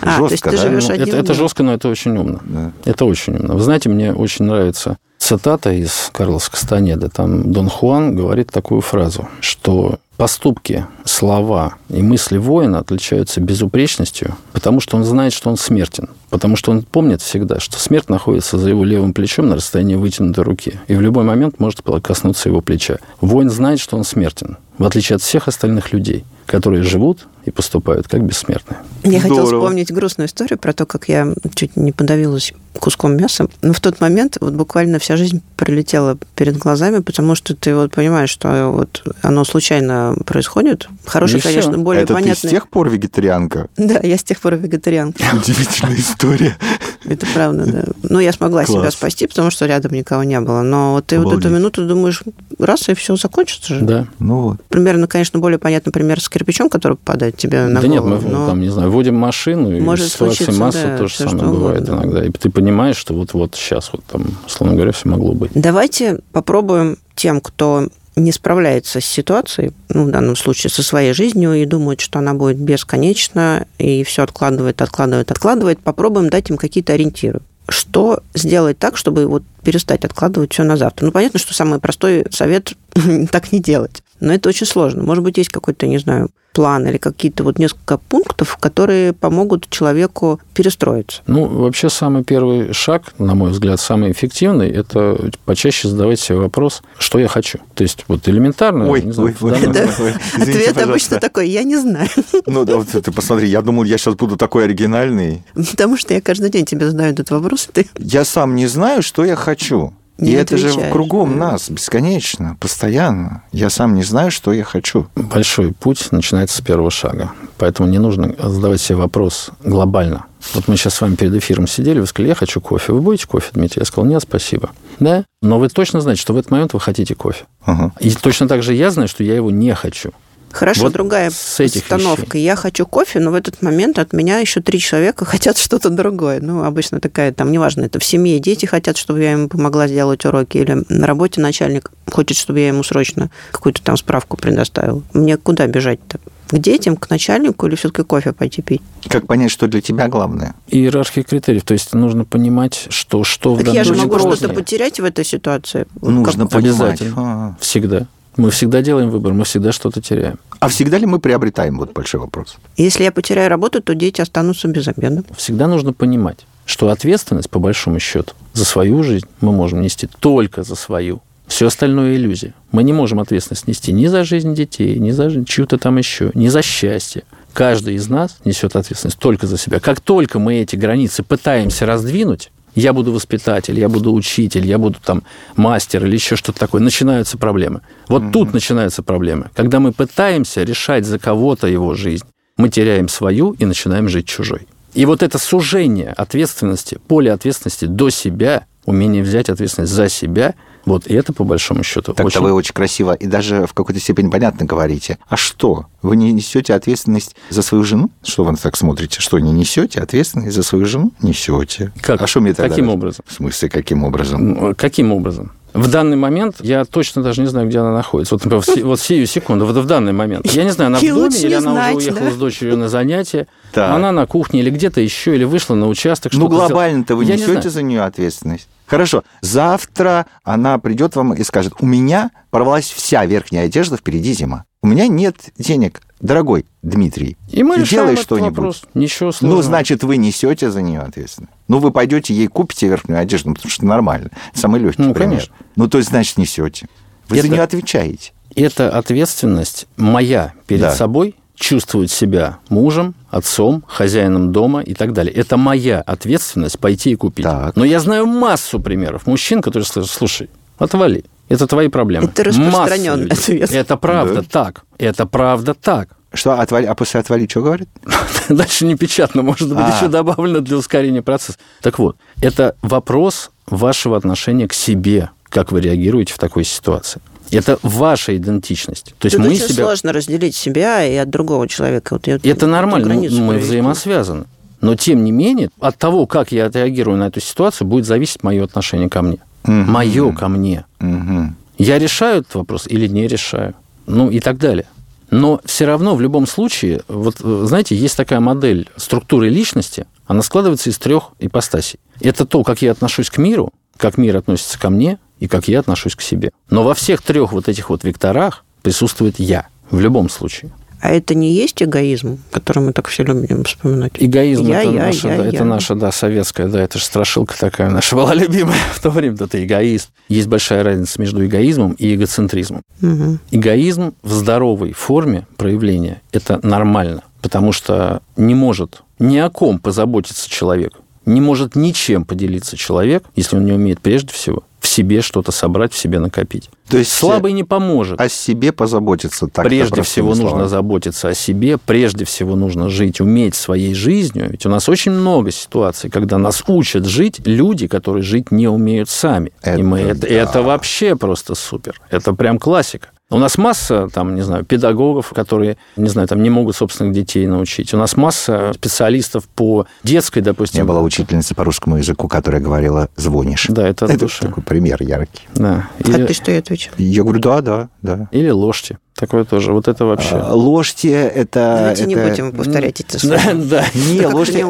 А, 0.00 0.18
жестко, 0.18 0.26
то 0.26 0.32
есть 0.32 0.42
ты 0.42 0.50
да? 0.50 0.56
живешь 0.58 0.88
ну, 0.88 0.94
это, 0.96 1.16
это 1.16 1.34
жестко, 1.34 1.62
но 1.62 1.72
это 1.72 1.88
очень 1.88 2.14
умно. 2.18 2.40
Да. 2.44 2.72
Это 2.84 3.06
очень 3.06 3.36
умно. 3.36 3.54
Вы 3.54 3.60
знаете, 3.60 3.88
мне 3.88 4.12
очень 4.12 4.44
нравится 4.44 4.98
цитата 5.24 5.72
из 5.72 6.10
Карлоса 6.12 6.50
Кастанеда. 6.50 7.08
Там 7.08 7.52
Дон 7.52 7.70
Хуан 7.70 8.14
говорит 8.14 8.50
такую 8.52 8.82
фразу, 8.82 9.28
что 9.40 9.98
поступки, 10.16 10.86
слова 11.04 11.74
и 11.88 12.02
мысли 12.02 12.38
воина 12.38 12.78
отличаются 12.78 13.40
безупречностью, 13.40 14.36
потому 14.52 14.80
что 14.80 14.96
он 14.96 15.04
знает, 15.04 15.32
что 15.32 15.50
он 15.50 15.56
смертен. 15.56 16.08
Потому 16.30 16.56
что 16.56 16.72
он 16.72 16.82
помнит 16.82 17.22
всегда, 17.22 17.60
что 17.60 17.78
смерть 17.78 18.08
находится 18.08 18.58
за 18.58 18.68
его 18.68 18.84
левым 18.84 19.12
плечом 19.12 19.48
на 19.48 19.56
расстоянии 19.56 19.94
вытянутой 19.94 20.44
руки. 20.44 20.80
И 20.88 20.94
в 20.96 21.00
любой 21.00 21.24
момент 21.24 21.60
может 21.60 21.82
коснуться 22.02 22.48
его 22.48 22.60
плеча. 22.60 22.98
Воин 23.20 23.50
знает, 23.50 23.78
что 23.80 23.96
он 23.96 24.04
смертен, 24.04 24.56
в 24.78 24.84
отличие 24.84 25.16
от 25.16 25.22
всех 25.22 25.46
остальных 25.46 25.92
людей, 25.92 26.24
которые 26.46 26.82
живут 26.82 27.26
и 27.44 27.50
поступают 27.50 28.08
как 28.08 28.24
бессмертные. 28.24 28.78
Я 29.02 29.20
хотела 29.20 29.44
вспомнить 29.44 29.92
грустную 29.92 30.28
историю 30.28 30.58
про 30.58 30.72
то, 30.72 30.86
как 30.86 31.08
я 31.08 31.32
чуть 31.54 31.76
не 31.76 31.92
подавилась 31.92 32.52
куском 32.78 33.16
мяса. 33.16 33.48
Но 33.62 33.72
в 33.72 33.80
тот 33.80 34.00
момент 34.00 34.38
вот 34.40 34.54
буквально 34.54 34.98
вся 34.98 35.16
жизнь 35.16 35.42
пролетела 35.56 36.18
перед 36.34 36.56
глазами, 36.56 37.00
потому 37.00 37.34
что 37.34 37.54
ты 37.54 37.74
вот 37.74 37.92
понимаешь, 37.92 38.30
что 38.30 38.70
вот 38.70 39.02
оно 39.22 39.44
случайно 39.44 40.16
происходит. 40.26 40.88
Хороший, 41.04 41.40
конечно, 41.40 41.72
все. 41.72 41.80
более 41.80 42.04
Это 42.04 42.14
понятный... 42.14 42.40
ты 42.40 42.48
с 42.48 42.50
тех 42.50 42.68
пор 42.68 42.90
вегетарианка? 42.90 43.68
Да, 43.76 44.00
я 44.02 44.18
с 44.18 44.24
тех 44.24 44.40
пор 44.40 44.56
вегетарианка. 44.56 45.22
Удивительная 45.32 45.96
история. 45.96 46.56
Это 47.04 47.26
правда, 47.34 47.66
да. 47.66 47.84
Ну, 48.02 48.18
я 48.18 48.32
смогла 48.32 48.64
Класс. 48.64 48.78
себя 48.78 48.90
спасти, 48.90 49.26
потому 49.26 49.50
что 49.50 49.66
рядом 49.66 49.92
никого 49.92 50.24
не 50.24 50.40
было. 50.40 50.62
Но 50.62 50.94
вот 50.94 51.06
ты 51.06 51.16
Обалдеть. 51.16 51.34
вот 51.34 51.44
эту 51.44 51.54
минуту 51.54 51.86
думаешь, 51.86 52.22
раз, 52.58 52.88
и 52.88 52.94
все 52.94 53.16
закончится 53.16 53.74
же. 53.74 53.84
Да. 53.84 54.06
Ну 54.18 54.40
вот. 54.42 54.62
Примерно, 54.68 55.06
конечно, 55.06 55.38
более 55.38 55.58
понятный 55.58 55.92
пример 55.92 56.20
с 56.20 56.28
кирпичом, 56.28 56.68
который 56.68 56.96
попадает 56.96 57.36
тебе 57.36 57.66
на 57.66 57.80
да 57.80 57.86
голову. 57.86 58.08
Да 58.08 58.14
нет, 58.14 58.24
мы 58.24 58.30
но... 58.30 58.46
там, 58.46 58.60
не 58.60 58.70
знаю, 58.70 58.90
вводим 58.90 59.16
машину, 59.16 59.76
и 59.76 59.80
Может 59.80 60.12
ситуации 60.12 60.50
масса 60.52 60.86
да, 60.86 60.98
то 60.98 61.08
же 61.08 61.14
самое 61.14 61.48
бывает 61.48 61.82
угодно. 61.82 62.02
иногда. 62.02 62.24
И 62.24 62.30
ты 62.30 62.50
понимаешь, 62.50 62.96
что 62.96 63.14
вот-вот 63.14 63.54
сейчас, 63.54 63.90
вот 63.92 64.02
там, 64.04 64.26
условно 64.46 64.74
говоря, 64.74 64.92
все 64.92 65.08
могло 65.08 65.32
быть. 65.32 65.52
Давайте 65.54 66.20
попробуем 66.32 66.98
тем, 67.14 67.40
кто 67.40 67.88
не 68.16 68.32
справляется 68.32 69.00
с 69.00 69.04
ситуацией, 69.04 69.72
ну, 69.88 70.04
в 70.04 70.10
данном 70.10 70.36
случае 70.36 70.70
со 70.70 70.82
своей 70.82 71.12
жизнью, 71.12 71.54
и 71.54 71.64
думает, 71.64 72.00
что 72.00 72.20
она 72.20 72.34
будет 72.34 72.58
бесконечна, 72.58 73.66
и 73.78 74.04
все 74.04 74.22
откладывает, 74.22 74.80
откладывает, 74.82 75.30
откладывает, 75.30 75.80
попробуем 75.80 76.30
дать 76.30 76.50
им 76.50 76.56
какие-то 76.56 76.92
ориентиры. 76.92 77.40
Что 77.68 78.22
сделать 78.34 78.78
так, 78.78 78.96
чтобы 78.96 79.26
вот 79.26 79.42
перестать 79.64 80.04
откладывать 80.04 80.52
все 80.52 80.64
на 80.64 80.76
завтра? 80.76 81.06
Ну, 81.06 81.12
понятно, 81.12 81.38
что 81.38 81.54
самый 81.54 81.80
простой 81.80 82.26
совет 82.30 82.74
так 83.32 83.52
не 83.52 83.60
делать. 83.60 84.03
Но 84.20 84.32
это 84.32 84.48
очень 84.48 84.66
сложно. 84.66 85.02
Может 85.02 85.24
быть, 85.24 85.38
есть 85.38 85.50
какой-то, 85.50 85.86
не 85.86 85.98
знаю, 85.98 86.30
план 86.54 86.86
или 86.86 86.96
какие-то 86.96 87.44
вот 87.44 87.58
несколько 87.58 87.98
пунктов, 87.98 88.56
которые 88.58 89.12
помогут 89.12 89.68
человеку 89.68 90.40
перестроиться? 90.54 91.20
Ну, 91.26 91.46
вообще 91.46 91.90
самый 91.90 92.24
первый 92.24 92.72
шаг, 92.72 93.12
на 93.18 93.34
мой 93.34 93.50
взгляд, 93.50 93.80
самый 93.80 94.12
эффективный, 94.12 94.70
это 94.70 95.30
почаще 95.44 95.88
задавать 95.88 96.20
себе 96.20 96.38
вопрос, 96.38 96.82
что 96.98 97.18
я 97.18 97.28
хочу. 97.28 97.58
То 97.74 97.82
есть 97.82 98.04
вот 98.08 98.28
элементарно... 98.28 98.88
Ой, 98.88 99.02
не 99.02 99.12
знаю, 99.12 99.34
ой, 99.40 99.52
ой, 99.52 99.66
да, 99.66 99.80
ой, 99.98 100.14
Извините, 100.36 100.70
Ответ 100.70 100.88
обычно 100.88 101.20
такой, 101.20 101.48
я 101.48 101.64
не 101.64 101.76
знаю. 101.76 102.08
Ну, 102.46 102.64
да, 102.64 102.76
вот 102.76 102.88
ты 102.88 103.10
посмотри, 103.10 103.48
я 103.48 103.62
думал, 103.62 103.84
я 103.84 103.98
сейчас 103.98 104.14
буду 104.14 104.36
такой 104.36 104.64
оригинальный. 104.64 105.42
Потому 105.54 105.96
что 105.96 106.14
я 106.14 106.20
каждый 106.20 106.50
день 106.50 106.64
тебе 106.64 106.88
задаю 106.88 107.12
этот 107.12 107.30
вопрос. 107.30 107.68
Ты... 107.72 107.88
Я 107.98 108.24
сам 108.24 108.54
не 108.54 108.68
знаю, 108.68 109.02
что 109.02 109.24
я 109.24 109.34
хочу. 109.34 109.92
Не 110.18 110.32
и 110.32 110.34
это 110.34 110.56
же 110.56 110.70
кругом 110.90 111.38
нас, 111.38 111.68
бесконечно, 111.68 112.56
постоянно. 112.60 113.42
Я 113.52 113.68
сам 113.68 113.94
не 113.94 114.04
знаю, 114.04 114.30
что 114.30 114.52
я 114.52 114.62
хочу. 114.62 115.08
Большой 115.16 115.72
путь 115.72 116.12
начинается 116.12 116.58
с 116.58 116.60
первого 116.60 116.90
шага. 116.90 117.32
Поэтому 117.58 117.88
не 117.88 117.98
нужно 117.98 118.34
задавать 118.38 118.80
себе 118.80 118.96
вопрос 118.96 119.50
глобально. 119.64 120.26
Вот 120.52 120.68
мы 120.68 120.76
сейчас 120.76 120.94
с 120.94 121.00
вами 121.00 121.16
перед 121.16 121.34
эфиром 121.34 121.66
сидели, 121.66 121.98
вы 121.98 122.06
сказали, 122.06 122.28
я 122.28 122.34
хочу 122.34 122.60
кофе. 122.60 122.92
Вы 122.92 123.00
будете 123.00 123.26
кофе, 123.26 123.48
Дмитрий? 123.54 123.80
Я 123.80 123.86
сказал, 123.86 124.04
нет, 124.04 124.22
спасибо. 124.22 124.70
Да? 125.00 125.24
Но 125.42 125.58
вы 125.58 125.68
точно 125.68 126.00
знаете, 126.00 126.20
что 126.20 126.32
в 126.32 126.36
этот 126.36 126.50
момент 126.50 126.74
вы 126.74 126.80
хотите 126.80 127.14
кофе. 127.14 127.44
Ага. 127.64 127.92
И 127.98 128.10
точно 128.10 128.46
так 128.46 128.62
же 128.62 128.74
я 128.74 128.90
знаю, 128.90 129.08
что 129.08 129.24
я 129.24 129.34
его 129.34 129.50
не 129.50 129.74
хочу. 129.74 130.12
Хорошо, 130.54 130.84
вот 130.84 130.92
другая 130.92 131.30
постановка. 131.30 132.38
Я 132.38 132.54
хочу 132.54 132.86
кофе, 132.86 133.18
но 133.18 133.32
в 133.32 133.34
этот 133.34 133.60
момент 133.60 133.98
от 133.98 134.12
меня 134.12 134.38
еще 134.38 134.60
три 134.60 134.78
человека 134.78 135.24
хотят 135.24 135.58
что-то 135.58 135.90
другое. 135.90 136.40
Ну, 136.40 136.62
обычно 136.62 137.00
такая, 137.00 137.32
там, 137.32 137.50
неважно, 137.50 137.82
это 137.82 137.98
в 137.98 138.04
семье 138.04 138.38
дети 138.38 138.64
хотят, 138.64 138.96
чтобы 138.96 139.20
я 139.20 139.32
им 139.32 139.48
помогла 139.48 139.88
сделать 139.88 140.24
уроки, 140.24 140.58
или 140.58 140.84
на 140.88 141.06
работе 141.06 141.40
начальник 141.40 141.90
хочет, 142.10 142.36
чтобы 142.36 142.60
я 142.60 142.68
ему 142.68 142.84
срочно 142.84 143.30
какую-то 143.50 143.82
там 143.82 143.96
справку 143.96 144.36
предоставил. 144.36 145.02
Мне 145.12 145.36
куда 145.36 145.66
бежать-то? 145.66 146.20
К 146.48 146.58
детям, 146.58 146.96
к 146.96 147.10
начальнику 147.10 147.66
или 147.66 147.74
все-таки 147.74 148.02
кофе 148.02 148.32
пойти 148.32 148.62
пить? 148.62 148.82
Как 149.08 149.26
понять, 149.26 149.50
что 149.50 149.66
для 149.66 149.80
тебя 149.80 150.08
главное? 150.08 150.54
Иерархия 150.68 151.24
критериев. 151.24 151.64
То 151.64 151.72
есть 151.72 151.92
нужно 151.94 152.24
понимать, 152.24 152.86
что, 152.90 153.24
что 153.24 153.56
так 153.56 153.62
в 153.62 153.64
данном 153.64 153.76
я 153.76 153.84
же 153.84 153.94
могу 153.94 154.18
что-то 154.20 154.50
потерять 154.50 155.00
в 155.00 155.04
этой 155.04 155.24
ситуации. 155.24 155.86
Нужно 156.00 156.44
как... 156.44 156.52
понимать. 156.52 157.00
Обязательно. 157.00 157.14
А-а-а. 157.16 157.56
Всегда. 157.60 158.06
Мы 158.36 158.50
всегда 158.50 158.82
делаем 158.82 159.10
выбор, 159.10 159.32
мы 159.32 159.44
всегда 159.44 159.72
что-то 159.72 160.00
теряем. 160.00 160.38
А 160.58 160.68
всегда 160.68 160.98
ли 160.98 161.06
мы 161.06 161.20
приобретаем? 161.20 161.78
Вот 161.78 161.92
большой 161.92 162.20
вопрос. 162.20 162.56
Если 162.76 163.04
я 163.04 163.12
потеряю 163.12 163.48
работу, 163.48 163.80
то 163.80 163.94
дети 163.94 164.20
останутся 164.20 164.66
без 164.66 164.88
обеда. 164.88 165.22
Всегда 165.36 165.68
нужно 165.68 165.92
понимать, 165.92 166.46
что 166.66 166.88
ответственность, 166.88 167.50
по 167.50 167.58
большому 167.58 168.00
счету, 168.00 168.32
за 168.52 168.64
свою 168.64 169.02
жизнь 169.02 169.26
мы 169.40 169.52
можем 169.52 169.82
нести 169.82 170.08
только 170.20 170.62
за 170.62 170.74
свою. 170.74 171.22
Все 171.46 171.66
остальное 171.66 172.16
иллюзия. 172.16 172.54
Мы 172.72 172.82
не 172.82 172.92
можем 172.92 173.20
ответственность 173.20 173.68
нести 173.68 173.92
ни 173.92 174.06
за 174.06 174.24
жизнь 174.24 174.54
детей, 174.54 174.98
ни 174.98 175.10
за 175.10 175.30
жизнь 175.30 175.44
чью-то 175.44 175.78
там 175.78 175.98
еще, 175.98 176.30
ни 176.34 176.48
за 176.48 176.62
счастье. 176.62 177.22
Каждый 177.52 177.94
из 177.94 178.08
нас 178.08 178.38
несет 178.44 178.74
ответственность 178.74 179.18
только 179.18 179.46
за 179.46 179.58
себя. 179.58 179.78
Как 179.78 180.00
только 180.00 180.40
мы 180.40 180.56
эти 180.56 180.74
границы 180.74 181.22
пытаемся 181.22 181.86
раздвинуть, 181.86 182.50
я 182.74 182.92
буду 182.92 183.12
воспитатель, 183.12 183.78
я 183.78 183.88
буду 183.88 184.12
учитель, 184.12 184.66
я 184.66 184.78
буду 184.78 184.98
там 185.04 185.22
мастер 185.56 186.04
или 186.04 186.14
еще 186.14 186.36
что-то 186.36 186.58
такое, 186.58 186.80
начинаются 186.80 187.38
проблемы. 187.38 187.80
Вот 188.08 188.22
mm-hmm. 188.22 188.32
тут 188.32 188.54
начинаются 188.54 189.02
проблемы. 189.02 189.50
Когда 189.54 189.80
мы 189.80 189.92
пытаемся 189.92 190.62
решать 190.62 191.06
за 191.06 191.18
кого-то 191.18 191.66
его 191.66 191.94
жизнь, 191.94 192.24
мы 192.56 192.68
теряем 192.68 193.08
свою 193.08 193.52
и 193.52 193.64
начинаем 193.64 194.08
жить 194.08 194.26
чужой. 194.26 194.66
И 194.94 195.06
вот 195.06 195.22
это 195.22 195.38
сужение 195.38 196.10
ответственности, 196.10 197.00
поле 197.08 197.32
ответственности 197.32 197.86
до 197.86 198.10
себя, 198.10 198.66
умение 198.84 199.22
взять 199.22 199.48
ответственность 199.48 199.92
за 199.92 200.08
себя– 200.08 200.54
вот, 200.86 201.06
и 201.06 201.14
это, 201.14 201.32
по 201.32 201.44
большому 201.44 201.82
счету, 201.82 202.12
Так-то 202.12 202.24
очень... 202.24 202.40
вы 202.40 202.52
очень 202.52 202.74
красиво 202.74 203.14
и 203.14 203.26
даже 203.26 203.66
в 203.66 203.74
какой-то 203.74 204.00
степени 204.00 204.28
понятно 204.30 204.66
говорите. 204.66 205.18
А 205.28 205.36
что? 205.36 205.86
Вы 206.02 206.16
не 206.16 206.32
несете 206.32 206.74
ответственность 206.74 207.36
за 207.50 207.62
свою 207.62 207.84
жену? 207.84 208.10
Что 208.22 208.44
вы 208.44 208.56
так 208.56 208.76
смотрите? 208.76 209.20
Что, 209.20 209.38
не 209.38 209.52
несете 209.52 210.00
ответственность 210.00 210.54
за 210.54 210.62
свою 210.62 210.86
жену? 210.86 211.12
Несете. 211.22 211.92
Как? 212.00 212.20
А 212.22 212.26
что 212.26 212.40
мне 212.40 212.52
тогда? 212.52 212.68
Каким 212.68 212.88
образом? 212.88 213.24
В 213.26 213.32
смысле, 213.32 213.68
каким 213.68 214.04
образом? 214.04 214.74
Каким 214.74 215.12
образом? 215.12 215.52
В 215.74 215.90
данный 215.90 216.16
момент 216.16 216.56
я 216.60 216.84
точно 216.84 217.20
даже 217.20 217.40
не 217.40 217.48
знаю, 217.48 217.66
где 217.66 217.80
она 217.80 217.92
находится. 217.92 218.36
Вот, 218.36 218.44
например, 218.44 218.86
вот 218.86 219.00
сию 219.00 219.26
секунду, 219.26 219.66
вот 219.66 219.76
в 219.76 219.86
данный 219.86 220.12
момент. 220.12 220.46
Я 220.52 220.62
не 220.62 220.70
знаю, 220.70 220.88
она 220.88 220.98
в 221.00 221.02
доме 221.02 221.36
или 221.36 221.54
она 221.54 221.72
знать, 221.72 221.96
уже 221.96 222.10
уехала 222.10 222.30
да? 222.30 222.34
с 222.34 222.36
дочерью 222.36 222.76
на 222.76 222.88
занятия. 222.88 223.48
Так. 223.72 223.90
Она 223.90 224.12
на 224.12 224.24
кухне 224.26 224.60
или 224.60 224.70
где-то 224.70 225.00
еще, 225.00 225.34
или 225.34 225.42
вышла 225.42 225.74
на 225.74 225.88
участок. 225.88 226.32
Ну, 226.32 226.46
глобально-то 226.46 227.16
вы 227.16 227.24
несете 227.24 227.54
не 227.54 227.70
за 227.70 227.82
нее 227.82 228.02
ответственность. 228.02 228.68
Хорошо, 228.86 229.24
завтра 229.40 230.26
она 230.44 230.78
придет 230.78 231.16
вам 231.16 231.34
и 231.34 231.42
скажет, 231.42 231.72
у 231.80 231.86
меня 231.86 232.30
порвалась 232.50 232.90
вся 232.90 233.26
верхняя 233.26 233.64
одежда, 233.64 233.96
впереди 233.96 234.32
зима. 234.32 234.66
У 234.80 234.86
меня 234.86 235.08
нет 235.08 235.36
денег, 235.58 236.02
дорогой 236.20 236.66
Дмитрий. 236.82 237.36
И 237.48 237.62
мы 237.62 237.82
делай 237.84 238.16
что-нибудь. 238.16 238.82
Ничего 238.94 239.32
сложного. 239.32 239.56
Ну, 239.56 239.62
значит, 239.62 240.04
вы 240.04 240.16
несете 240.16 240.70
за 240.70 240.82
нее 240.82 241.00
ответственность. 241.00 241.52
Ну, 241.68 241.78
вы 241.78 241.90
пойдете 241.90 242.34
ей 242.34 242.46
купите 242.46 242.88
верхнюю 242.88 243.20
одежду, 243.20 243.50
ну, 243.50 243.54
потому 243.54 243.70
что 243.70 243.84
нормально. 243.84 244.30
самый 244.52 244.80
легкий 244.80 245.02
ну, 245.02 245.14
пример. 245.14 245.30
Конечно. 245.30 245.54
Ну, 245.76 245.88
то 245.88 245.98
есть, 245.98 246.10
значит, 246.10 246.36
несете. 246.38 246.86
Вы 247.28 247.38
это, 247.38 247.46
за 247.46 247.52
нее 247.52 247.62
отвечаете. 247.62 248.32
Это 248.54 248.90
ответственность 248.90 249.86
моя 249.96 250.52
перед 250.66 250.82
да. 250.82 250.92
собой, 250.92 251.34
чувствовать 251.56 252.10
себя 252.10 252.58
мужем, 252.68 253.14
отцом, 253.30 253.84
хозяином 253.86 254.52
дома 254.52 254.82
и 254.82 254.94
так 254.94 255.12
далее. 255.12 255.32
Это 255.34 255.56
моя 255.56 256.00
ответственность 256.00 256.78
пойти 256.78 257.12
и 257.12 257.14
купить. 257.16 257.44
Так. 257.44 257.76
Но 257.76 257.84
я 257.84 258.00
знаю 258.00 258.26
массу 258.26 258.80
примеров 258.80 259.26
мужчин, 259.26 259.62
которые 259.62 259.86
скажут, 259.86 260.10
слушай, 260.10 260.50
отвали, 260.78 261.24
это 261.48 261.66
твои 261.66 261.88
проблемы. 261.88 262.26
Это 262.26 262.44
распространенный 262.44 263.28
ответ. 263.28 263.70
Это 263.72 263.96
правда 263.96 264.42
да. 264.42 264.46
так. 264.50 264.84
Это 264.98 265.26
правда 265.26 265.74
так. 265.74 266.08
Что, 266.32 266.54
отвали, 266.54 266.86
а 266.86 266.94
после 266.94 267.20
отвали 267.20 267.46
что 267.48 267.62
говорит? 267.62 267.88
Дальше 268.48 268.86
не 268.86 268.96
печатно, 268.96 269.42
может 269.42 269.68
быть, 269.68 269.78
а. 269.78 269.96
еще 269.96 270.08
добавлено 270.08 270.60
для 270.60 270.76
ускорения 270.76 271.22
процесса. 271.22 271.58
Так 271.80 271.98
вот, 271.98 272.16
это 272.40 272.74
вопрос 272.82 273.50
вашего 273.66 274.16
отношения 274.16 274.66
к 274.66 274.72
себе, 274.72 275.30
как 275.48 275.70
вы 275.70 275.80
реагируете 275.80 276.34
в 276.34 276.38
такой 276.38 276.64
ситуации. 276.64 277.20
Это 277.52 277.78
ваша 277.82 278.36
идентичность. 278.36 279.14
То 279.18 279.26
есть 279.26 279.36
Тут 279.36 279.46
мы 279.46 279.52
очень 279.52 279.68
себя... 279.68 279.84
сложно 279.84 280.12
разделить 280.12 280.56
себя 280.56 281.04
и 281.04 281.14
от 281.14 281.30
другого 281.30 281.68
человека. 281.68 282.14
Вот 282.14 282.26
это 282.26 282.66
нормально, 282.66 283.14
мы, 283.14 283.30
мы 283.30 283.58
взаимосвязаны. 283.58 284.46
Но 284.80 284.96
тем 284.96 285.24
не 285.24 285.32
менее, 285.32 285.70
от 285.80 285.96
того, 285.96 286.26
как 286.26 286.52
я 286.52 286.66
отреагирую 286.66 287.16
на 287.16 287.28
эту 287.28 287.40
ситуацию, 287.40 287.86
будет 287.86 288.06
зависеть 288.06 288.42
мое 288.42 288.64
отношение 288.64 289.08
ко 289.08 289.22
мне. 289.22 289.38
Угу. 289.64 289.72
Мое 289.72 290.32
ко 290.32 290.48
мне. 290.48 290.84
Угу. 291.00 291.54
Я 291.78 291.98
решаю 291.98 292.40
этот 292.40 292.54
вопрос 292.54 292.86
или 292.86 293.06
не 293.06 293.26
решаю. 293.26 293.74
Ну 294.06 294.30
и 294.30 294.40
так 294.40 294.58
далее. 294.58 294.86
Но 295.30 295.60
все 295.64 295.86
равно 295.86 296.14
в 296.14 296.20
любом 296.20 296.46
случае, 296.46 297.02
вот 297.08 297.38
знаете, 297.38 297.96
есть 297.96 298.16
такая 298.16 298.40
модель 298.40 298.88
структуры 298.96 299.48
личности, 299.48 300.06
она 300.26 300.42
складывается 300.42 300.90
из 300.90 300.98
трех 300.98 301.30
ипостасей. 301.40 301.98
Это 302.20 302.44
то, 302.44 302.62
как 302.62 302.82
я 302.82 302.92
отношусь 302.92 303.30
к 303.30 303.38
миру, 303.38 303.72
как 303.96 304.18
мир 304.18 304.36
относится 304.36 304.78
ко 304.78 304.90
мне, 304.90 305.18
и 305.40 305.48
как 305.48 305.66
я 305.68 305.80
отношусь 305.80 306.14
к 306.14 306.20
себе. 306.20 306.52
Но 306.70 306.84
во 306.84 306.94
всех 306.94 307.22
трех 307.22 307.52
вот 307.52 307.68
этих 307.68 307.90
вот 307.90 308.04
векторах 308.04 308.64
присутствует 308.82 309.38
я 309.38 309.66
в 309.90 309.98
любом 309.98 310.28
случае. 310.28 310.72
А 311.04 311.10
это 311.10 311.34
не 311.34 311.52
есть 311.52 311.82
эгоизм, 311.82 312.38
который 312.50 312.78
мы 312.78 312.94
так 312.94 313.08
все 313.08 313.24
любим 313.24 313.64
вспоминать? 313.64 314.12
Эгоизм 314.18 314.66
я, 314.66 314.84
это, 314.84 314.90
я, 314.90 315.02
наша, 315.04 315.28
я, 315.28 315.36
да, 315.36 315.42
я. 315.42 315.48
это 315.50 315.64
наша, 315.64 315.94
да, 315.94 316.10
советская, 316.10 316.66
да, 316.66 316.80
это 316.80 316.98
же 316.98 317.04
страшилка 317.04 317.54
такая 317.58 317.90
наша 317.90 318.16
была 318.16 318.32
любимая 318.34 318.78
в 318.94 319.02
то 319.02 319.10
время, 319.10 319.36
да, 319.36 319.46
ты 319.46 319.64
эгоист. 319.66 320.08
Есть 320.30 320.48
большая 320.48 320.82
разница 320.82 321.20
между 321.20 321.44
эгоизмом 321.44 321.92
и 321.92 322.14
эгоцентризмом. 322.14 322.80
Угу. 323.02 323.38
Эгоизм 323.50 324.14
в 324.22 324.32
здоровой 324.32 324.94
форме 324.94 325.46
проявления– 325.58 326.22
это 326.32 326.58
нормально, 326.66 327.22
потому 327.42 327.72
что 327.72 328.22
не 328.38 328.54
может 328.54 329.02
ни 329.18 329.36
о 329.36 329.50
ком 329.50 329.80
позаботиться 329.80 330.48
человек, 330.48 330.94
не 331.26 331.42
может 331.42 331.76
ничем 331.76 332.24
поделиться 332.24 332.78
человек, 332.78 333.24
если 333.36 333.56
он 333.56 333.66
не 333.66 333.72
умеет 333.72 334.00
прежде 334.00 334.32
всего 334.32 334.62
себе 334.94 335.20
что-то 335.20 335.52
собрать, 335.52 335.92
в 335.92 335.98
себе 335.98 336.18
накопить. 336.18 336.70
То 336.88 336.98
есть 336.98 337.12
слабый 337.12 337.52
не 337.52 337.64
поможет. 337.64 338.20
О 338.20 338.28
себе 338.28 338.72
позаботиться 338.72 339.48
так. 339.48 339.64
Прежде 339.64 340.02
всего 340.02 340.34
словами. 340.34 340.52
нужно 340.52 340.68
заботиться 340.68 341.28
о 341.28 341.34
себе, 341.34 341.78
прежде 341.78 342.24
всего 342.24 342.56
нужно 342.56 342.88
жить, 342.88 343.20
уметь 343.20 343.54
своей 343.54 343.94
жизнью. 343.94 344.48
Ведь 344.50 344.66
у 344.66 344.68
нас 344.68 344.88
очень 344.88 345.12
много 345.12 345.50
ситуаций, 345.50 346.10
когда 346.10 346.38
нас 346.38 346.62
учат 346.66 347.06
жить 347.06 347.40
люди, 347.44 347.86
которые 347.88 348.22
жить 348.22 348.50
не 348.50 348.68
умеют 348.68 349.08
сами. 349.08 349.52
Это, 349.62 349.80
И 349.80 349.82
мы, 349.82 350.00
это, 350.00 350.20
да. 350.20 350.28
это 350.28 350.62
вообще 350.62 351.16
просто 351.16 351.54
супер. 351.54 352.00
Это 352.10 352.32
прям 352.32 352.58
классика. 352.58 353.08
У 353.30 353.38
нас 353.38 353.56
масса, 353.56 354.08
там, 354.12 354.34
не 354.34 354.42
знаю, 354.42 354.64
педагогов, 354.64 355.32
которые, 355.34 355.78
не 355.96 356.08
знаю, 356.08 356.28
там 356.28 356.42
не 356.42 356.50
могут 356.50 356.76
собственных 356.76 357.14
детей 357.14 357.46
научить. 357.46 357.94
У 357.94 357.96
нас 357.96 358.16
масса 358.18 358.72
специалистов 358.74 359.48
по 359.48 359.86
детской, 360.02 360.40
допустим. 360.40 360.80
У 360.80 360.84
меня 360.84 360.92
была 360.92 361.02
учительница 361.02 361.54
по 361.54 361.64
русскому 361.64 361.96
языку, 361.96 362.28
которая 362.28 362.60
говорила 362.60 363.08
«звонишь». 363.16 363.66
Да, 363.70 363.88
это 363.88 364.04
Это 364.04 364.28
такой 364.40 364.62
пример 364.62 365.02
яркий. 365.02 365.48
Да. 365.54 365.88
А 365.98 366.02
Или... 366.02 366.22
А 366.22 366.26
ты 366.26 366.34
что 366.34 366.52
я 366.52 366.58
отвечал? 366.58 366.92
Я 366.98 367.22
говорю, 367.22 367.40
да, 367.40 367.60
да, 367.62 367.88
да. 368.02 368.28
Или 368.30 368.50
ложьте. 368.50 368.98
Такое 369.14 369.44
тоже. 369.44 369.72
Вот 369.72 369.88
это 369.88 370.04
вообще. 370.04 370.36
А, 370.36 370.54
ложьте 370.54 371.12
это... 371.12 371.76
Давайте 371.78 372.02
это... 372.02 372.08
не 372.08 372.16
будем 372.16 372.52
повторять 372.52 373.00
эти 373.00 373.16
слова. 373.16 373.40
Да, 373.54 373.84
Не, 373.94 374.26
ложьте... 374.26 374.66